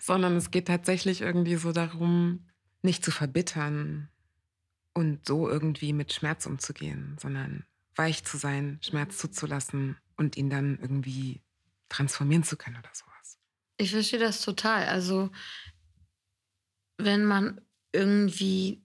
sondern 0.00 0.36
es 0.36 0.50
geht 0.50 0.66
tatsächlich 0.66 1.20
irgendwie 1.20 1.56
so 1.56 1.72
darum, 1.72 2.46
nicht 2.82 3.04
zu 3.04 3.10
verbittern 3.10 4.08
und 4.94 5.26
so 5.26 5.48
irgendwie 5.48 5.92
mit 5.92 6.12
Schmerz 6.12 6.46
umzugehen, 6.46 7.16
sondern 7.20 7.64
weich 7.94 8.24
zu 8.24 8.36
sein, 8.36 8.78
Schmerz 8.82 9.18
zuzulassen 9.18 9.96
und 10.16 10.36
ihn 10.36 10.50
dann 10.50 10.78
irgendwie 10.80 11.40
transformieren 11.88 12.42
zu 12.42 12.56
können 12.56 12.76
oder 12.76 12.90
sowas. 12.92 13.38
Ich 13.76 13.90
verstehe 13.90 14.18
das 14.18 14.40
total. 14.40 14.86
Also, 14.86 15.30
wenn 17.04 17.24
man 17.24 17.60
irgendwie 17.92 18.82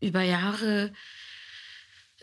über 0.00 0.22
Jahre 0.22 0.92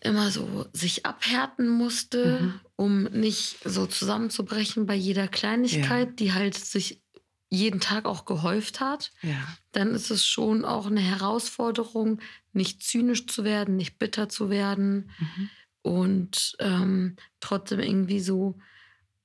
immer 0.01 0.32
so 0.32 0.65
sich 0.73 1.05
abhärten 1.05 1.67
musste, 1.67 2.41
mhm. 2.41 2.59
um 2.75 3.03
nicht 3.03 3.57
so 3.63 3.86
zusammenzubrechen 3.86 4.86
bei 4.86 4.95
jeder 4.95 5.27
Kleinigkeit, 5.27 6.07
ja. 6.07 6.15
die 6.15 6.34
halt 6.34 6.55
sich 6.55 7.01
jeden 7.49 7.80
Tag 7.80 8.05
auch 8.05 8.25
gehäuft 8.25 8.80
hat, 8.80 9.11
ja. 9.23 9.41
dann 9.71 9.95
ist 9.95 10.11
es 10.11 10.25
schon 10.25 10.65
auch 10.65 10.86
eine 10.86 11.01
Herausforderung, 11.01 12.21
nicht 12.53 12.84
zynisch 12.84 13.27
zu 13.27 13.43
werden, 13.43 13.75
nicht 13.75 13.97
bitter 13.97 14.30
zu 14.30 14.49
werden 14.49 15.09
mhm. 15.19 15.49
und 15.82 16.55
ähm, 16.59 17.15
trotzdem 17.39 17.80
irgendwie 17.80 18.19
so 18.19 18.57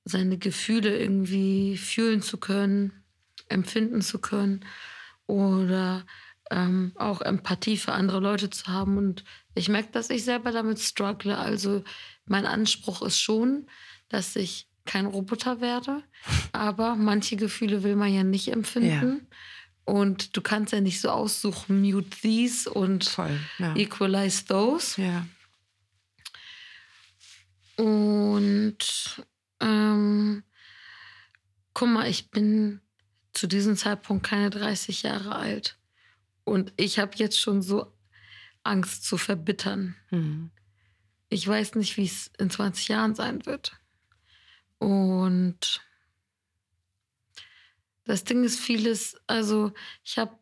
seine 0.05 0.37
Gefühle 0.37 0.97
irgendwie 0.97 1.77
fühlen 1.77 2.21
zu 2.21 2.37
können, 2.37 3.03
empfinden 3.47 4.01
zu 4.01 4.19
können 4.19 4.65
oder 5.27 6.05
ähm, 6.51 6.91
auch 6.95 7.21
Empathie 7.21 7.77
für 7.77 7.93
andere 7.93 8.19
Leute 8.19 8.49
zu 8.49 8.67
haben. 8.67 8.97
Und 8.97 9.23
ich 9.55 9.69
merke, 9.69 9.91
dass 9.91 10.09
ich 10.09 10.23
selber 10.23 10.51
damit 10.51 10.79
struggle. 10.79 11.37
Also 11.37 11.83
mein 12.25 12.45
Anspruch 12.45 13.01
ist 13.01 13.19
schon, 13.19 13.67
dass 14.09 14.35
ich 14.35 14.67
kein 14.85 15.07
Roboter 15.07 15.61
werde, 15.61 16.03
aber 16.51 16.95
manche 16.95 17.35
Gefühle 17.35 17.83
will 17.83 17.95
man 17.95 18.13
ja 18.13 18.23
nicht 18.23 18.51
empfinden. 18.51 19.21
Ja. 19.27 19.93
Und 19.93 20.35
du 20.35 20.41
kannst 20.41 20.73
ja 20.73 20.81
nicht 20.81 21.01
so 21.01 21.09
aussuchen, 21.09 21.81
mute 21.81 22.09
these 22.09 22.69
und 22.69 23.05
Voll, 23.05 23.39
ja. 23.59 23.75
equalize 23.75 24.45
those. 24.45 25.01
Ja. 25.01 25.25
Und 27.77 28.77
ähm, 29.59 30.43
guck 31.73 31.89
mal, 31.89 32.07
ich 32.07 32.31
bin 32.31 32.81
zu 33.35 33.47
diesem 33.47 33.75
Zeitpunkt 33.75 34.25
keine 34.25 34.49
30 34.49 35.03
Jahre 35.03 35.35
alt. 35.35 35.77
Und 36.43 36.73
ich 36.77 36.99
habe 36.99 37.11
jetzt 37.15 37.39
schon 37.39 37.61
so 37.61 37.91
Angst 38.63 39.03
zu 39.03 39.17
verbittern. 39.17 39.95
Mhm. 40.09 40.51
Ich 41.29 41.47
weiß 41.47 41.75
nicht, 41.75 41.97
wie 41.97 42.05
es 42.05 42.31
in 42.39 42.49
20 42.49 42.87
Jahren 42.87 43.13
sein 43.13 43.45
wird. 43.45 43.73
Und 44.77 45.81
das 48.05 48.23
Ding 48.23 48.43
ist 48.43 48.59
vieles, 48.59 49.17
also 49.25 49.73
ich 50.03 50.17
habe 50.17 50.37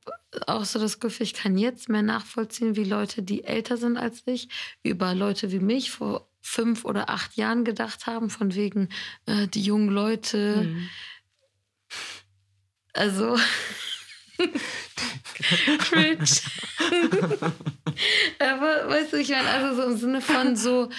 auch 0.48 0.66
so 0.66 0.80
das 0.80 1.00
Gefühl, 1.00 1.26
ich 1.26 1.34
kann 1.34 1.58
jetzt 1.58 1.88
mehr 1.88 2.02
nachvollziehen, 2.02 2.76
wie 2.76 2.84
Leute, 2.84 3.24
die 3.24 3.46
älter 3.46 3.78
sind 3.78 3.98
als 3.98 4.24
ich, 4.26 4.50
über 4.84 5.16
Leute 5.16 5.52
wie 5.52 5.60
mich 5.60 5.92
vor 5.92 6.28
fünf 6.42 6.84
oder 6.84 7.10
acht 7.10 7.38
Jahren 7.38 7.64
gedacht 7.64 8.06
haben, 8.06 8.30
von 8.30 8.54
wegen 8.54 8.90
äh, 9.26 9.48
die 9.48 9.64
jungen 9.64 9.90
Leute. 9.90 10.68
Mhm. 10.68 10.90
Also. 12.94 13.38
Cringe. 15.80 16.26
Aber 18.40 18.90
weißt 18.90 19.14
du, 19.14 19.18
ich 19.18 19.30
meine, 19.30 19.50
also 19.50 19.76
so 19.76 19.90
im 19.90 19.98
Sinne 19.98 20.22
von 20.22 20.56
so, 20.56 20.90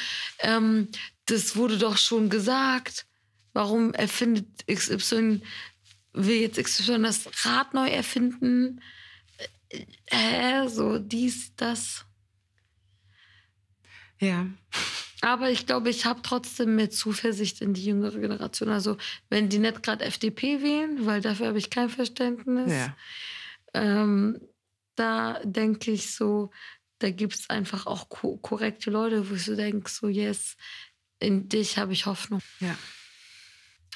ähm, 0.40 0.88
das 1.26 1.56
wurde 1.56 1.78
doch 1.78 1.96
schon 1.96 2.28
gesagt. 2.28 3.06
Warum 3.52 3.94
erfindet 3.94 4.46
XY, 4.66 5.40
will 6.12 6.40
jetzt 6.40 6.62
XY 6.62 7.02
das 7.02 7.28
Rad 7.44 7.72
neu 7.74 7.88
erfinden? 7.88 8.80
Äh, 10.06 10.68
so 10.68 10.98
dies, 10.98 11.54
das. 11.56 12.04
Ja. 14.18 14.46
Aber 15.24 15.50
ich 15.50 15.64
glaube, 15.64 15.88
ich 15.88 16.04
habe 16.04 16.20
trotzdem 16.22 16.76
mehr 16.76 16.90
Zuversicht 16.90 17.62
in 17.62 17.72
die 17.72 17.86
jüngere 17.86 18.18
Generation. 18.18 18.68
Also 18.68 18.98
wenn 19.30 19.48
die 19.48 19.58
nicht 19.58 19.82
gerade 19.82 20.04
FDP 20.04 20.62
wählen, 20.62 21.06
weil 21.06 21.22
dafür 21.22 21.46
habe 21.48 21.58
ich 21.58 21.70
kein 21.70 21.88
Verständnis, 21.88 22.70
ja. 22.70 22.94
ähm, 23.72 24.38
da 24.96 25.40
denke 25.42 25.92
ich 25.92 26.12
so, 26.12 26.50
da 26.98 27.10
gibt 27.10 27.36
es 27.36 27.48
einfach 27.48 27.86
auch 27.86 28.10
ko 28.10 28.36
korrekte 28.36 28.90
Leute, 28.90 29.30
wo 29.30 29.34
ich 29.34 29.44
so 29.44 29.56
denke, 29.56 29.90
so 29.90 30.08
yes, 30.08 30.58
in 31.20 31.48
dich 31.48 31.78
habe 31.78 31.94
ich 31.94 32.04
Hoffnung. 32.04 32.42
Ja. 32.60 32.76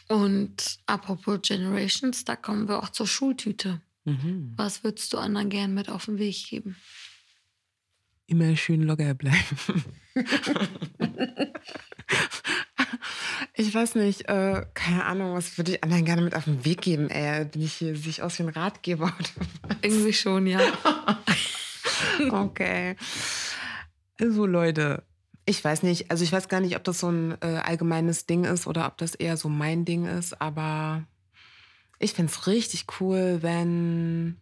Und 0.09 0.79
apropos 0.87 1.41
Generations, 1.43 2.25
da 2.25 2.37
kommen 2.37 2.69
wir 2.69 2.83
auch 2.83 2.89
zur 2.89 3.07
Schultüte. 3.07 3.83
Mhm. 4.07 4.55
Was 4.57 4.83
würdest 4.83 5.13
du 5.13 5.19
anderen 5.19 5.51
gern 5.51 5.75
mit 5.75 5.91
auf 5.91 6.07
den 6.07 6.19
Weg 6.19 6.47
geben? 6.49 6.77
immer 8.29 8.55
schön 8.57 8.83
locker 8.83 9.15
bleiben. 9.15 9.37
ich 13.55 13.75
weiß 13.75 13.97
nicht, 13.97 14.29
äh, 14.29 14.65
keine 14.75 15.05
Ahnung, 15.05 15.35
was 15.35 15.59
würde 15.59 15.73
ich 15.73 15.85
anderen 15.85 16.05
gerne 16.05 16.23
mit 16.23 16.35
auf 16.35 16.45
den 16.45 16.65
Weg 16.65 16.83
geben? 16.83 17.11
Ey, 17.11 17.45
bin 17.45 17.63
ich 17.63 17.75
hier 17.75 17.97
sich 17.97 18.23
aus 18.23 18.39
wie 18.39 18.45
ein 18.45 18.49
Ratgeber 18.49 19.07
oder 19.07 19.47
was? 19.63 19.77
Irgendwie 19.83 20.13
schon, 20.13 20.47
ja. 20.47 20.61
okay. 22.31 22.97
Also 24.21 24.47
Leute, 24.47 25.05
ich 25.45 25.65
weiß 25.65 25.83
nicht, 25.83 26.11
also 26.11 26.25
ich 26.25 26.33
weiß 26.33 26.49
gar 26.49 26.61
nicht, 26.61 26.77
ob 26.77 26.85
das 26.85 27.01
so 27.01 27.09
ein 27.09 27.37
äh, 27.41 27.61
allgemeines 27.65 28.27
Ding 28.27 28.45
ist 28.45 28.67
oder 28.67 28.87
ob 28.87 28.99
das 28.99 29.15
eher 29.15 29.37
so 29.37 29.49
mein 29.49 29.85
Ding 29.85 30.07
ist, 30.07 30.41
aber 30.41 31.07
ich 31.99 32.13
finde 32.13 32.33
es 32.33 32.47
richtig 32.47 32.87
cool, 33.01 33.39
wenn 33.41 34.41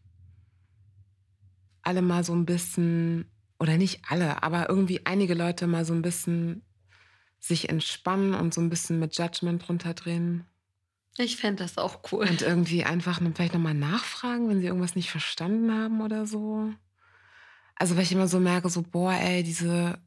alle 1.83 2.03
mal 2.03 2.25
so 2.25 2.35
ein 2.35 2.45
bisschen 2.45 3.31
oder 3.59 3.77
nicht 3.77 4.03
alle, 4.09 4.43
aber 4.43 4.69
irgendwie 4.69 5.07
einige 5.07 5.35
Leute 5.35 5.67
mal 5.67 5.85
so 5.85 5.95
ein 5.95 6.03
bisschen 6.03 6.63
sich 7.39 7.69
entspannen 7.69 8.35
und 8.35 8.55
so 8.55 8.61
ein 8.61 8.71
bisschen 8.71 8.99
mit 8.99 9.17
Judgment 9.17 9.69
runterdrehen. 9.69 10.47
Ich 11.19 11.37
fände 11.37 11.63
das 11.63 11.79
auch 11.79 12.01
cool. 12.13 12.29
Und 12.29 12.43
irgendwie 12.43 12.85
einfach 12.85 13.21
vielleicht 13.35 13.55
nochmal 13.55 13.75
nachfragen, 13.75 14.49
wenn 14.49 14.61
sie 14.61 14.67
irgendwas 14.67 14.97
nicht 14.97 15.11
verstanden 15.11 15.73
haben 15.73 16.01
oder 16.01 16.27
so. 16.27 16.73
Also, 17.75 17.97
weil 17.97 18.03
ich 18.03 18.13
immer 18.13 18.29
so 18.29 18.41
merke, 18.41 18.69
so, 18.69 18.83
boah, 18.83 19.13
ey, 19.13 19.43
diese 19.43 19.99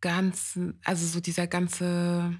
ganzen, 0.00 0.80
also 0.84 1.06
so 1.06 1.20
dieser 1.20 1.46
ganze, 1.46 2.38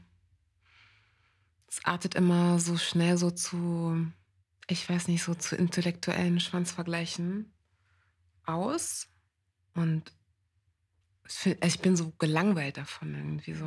es 1.68 1.84
artet 1.84 2.14
immer 2.14 2.59
so 2.59 2.76
schnell 2.76 3.16
so 3.16 3.30
zu, 3.30 4.07
ich 4.68 4.88
weiß 4.88 5.09
nicht, 5.09 5.22
so 5.22 5.34
zu 5.34 5.57
intellektuellen 5.57 6.40
Schwanzvergleichen 6.40 7.53
aus. 8.44 9.09
Und 9.74 10.12
also 11.24 11.57
ich 11.64 11.80
bin 11.80 11.97
so 11.97 12.12
gelangweilt 12.18 12.76
davon 12.76 13.14
irgendwie 13.14 13.55
so. 13.55 13.66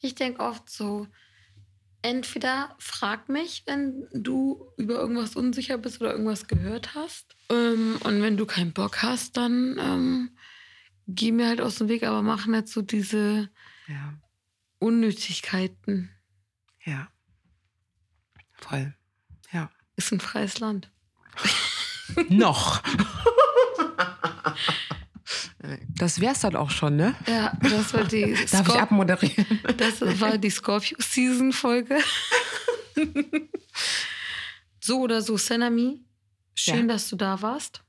Ich 0.00 0.14
denke 0.14 0.40
oft 0.40 0.70
so, 0.70 1.06
entweder 2.02 2.74
frag 2.78 3.28
mich, 3.28 3.64
wenn 3.66 4.06
du 4.12 4.70
über 4.76 4.94
irgendwas 4.94 5.36
unsicher 5.36 5.78
bist 5.78 6.00
oder 6.00 6.12
irgendwas 6.12 6.46
gehört 6.46 6.94
hast. 6.94 7.36
Ähm, 7.50 7.98
und 8.04 8.22
wenn 8.22 8.36
du 8.36 8.46
keinen 8.46 8.72
Bock 8.72 9.02
hast, 9.02 9.36
dann 9.36 9.76
ähm, 9.78 10.38
geh 11.06 11.32
mir 11.32 11.48
halt 11.48 11.60
aus 11.60 11.76
dem 11.76 11.88
Weg, 11.88 12.04
aber 12.04 12.22
mach 12.22 12.46
nicht 12.46 12.68
so 12.68 12.82
diese 12.82 13.50
ja. 13.88 14.14
Unnötigkeiten. 14.78 16.10
Ja. 16.84 17.08
Voll. 18.52 18.94
Ja. 19.52 19.70
Ist 19.96 20.12
ein 20.12 20.20
freies 20.20 20.60
Land. 20.60 20.90
Noch. 22.28 22.82
Das 25.96 26.20
wär's 26.20 26.40
dann 26.40 26.56
auch 26.56 26.70
schon, 26.70 26.96
ne? 26.96 27.14
Ja, 27.26 27.56
das 27.60 27.92
war 27.94 28.04
die. 28.04 28.34
Darf 28.50 28.66
Scorp 28.66 28.68
ich 28.68 28.74
abmoderieren? 28.74 29.46
Das 29.76 30.00
war 30.20 30.38
die 30.38 30.50
Scorpio-Season-Folge. 30.50 31.98
so 34.80 35.00
oder 35.00 35.22
so, 35.22 35.36
Senami, 35.36 36.00
schön, 36.54 36.88
ja. 36.88 36.94
dass 36.94 37.08
du 37.08 37.16
da 37.16 37.40
warst. 37.42 37.82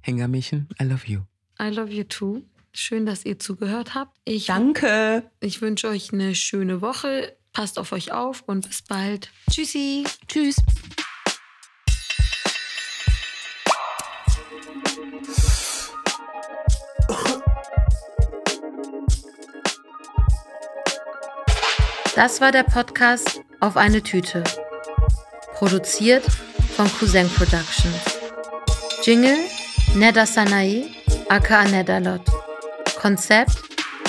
Hängermädchen, 0.00 0.68
I 0.80 0.84
love 0.84 1.06
you. 1.06 1.20
I 1.60 1.68
love 1.68 1.92
you 1.92 2.04
too. 2.04 2.42
Schön, 2.72 3.06
dass 3.06 3.24
ihr 3.24 3.38
zugehört 3.38 3.94
habt. 3.94 4.18
Ich, 4.24 4.46
Danke. 4.46 5.30
Ich 5.40 5.62
wünsche 5.62 5.88
euch 5.88 6.12
eine 6.12 6.34
schöne 6.34 6.80
Woche. 6.80 7.36
Passt 7.52 7.78
auf 7.78 7.92
euch 7.92 8.10
auf 8.12 8.42
und 8.42 8.66
bis 8.66 8.82
bald. 8.82 9.30
Tschüssi. 9.48 10.04
Tschüss. 10.26 10.56
Das 22.16 22.40
war 22.40 22.52
der 22.52 22.62
Podcast 22.62 23.42
Auf 23.58 23.76
eine 23.76 24.00
Tüte. 24.00 24.44
Produziert 25.54 26.24
von 26.76 26.88
Cousin 26.98 27.28
Productions. 27.28 28.18
Jingle 29.02 29.38
Neda 29.96 30.24
Sanae, 30.24 30.86
aka 31.28 31.64
Nedalot. 31.64 32.22
Konzept, 33.00 33.58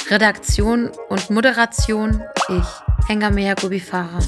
Redaktion 0.10 0.92
und 1.10 1.30
Moderation 1.32 2.24
ich, 2.50 3.08
Hengamea 3.08 3.56
Gubifara. 3.56 4.20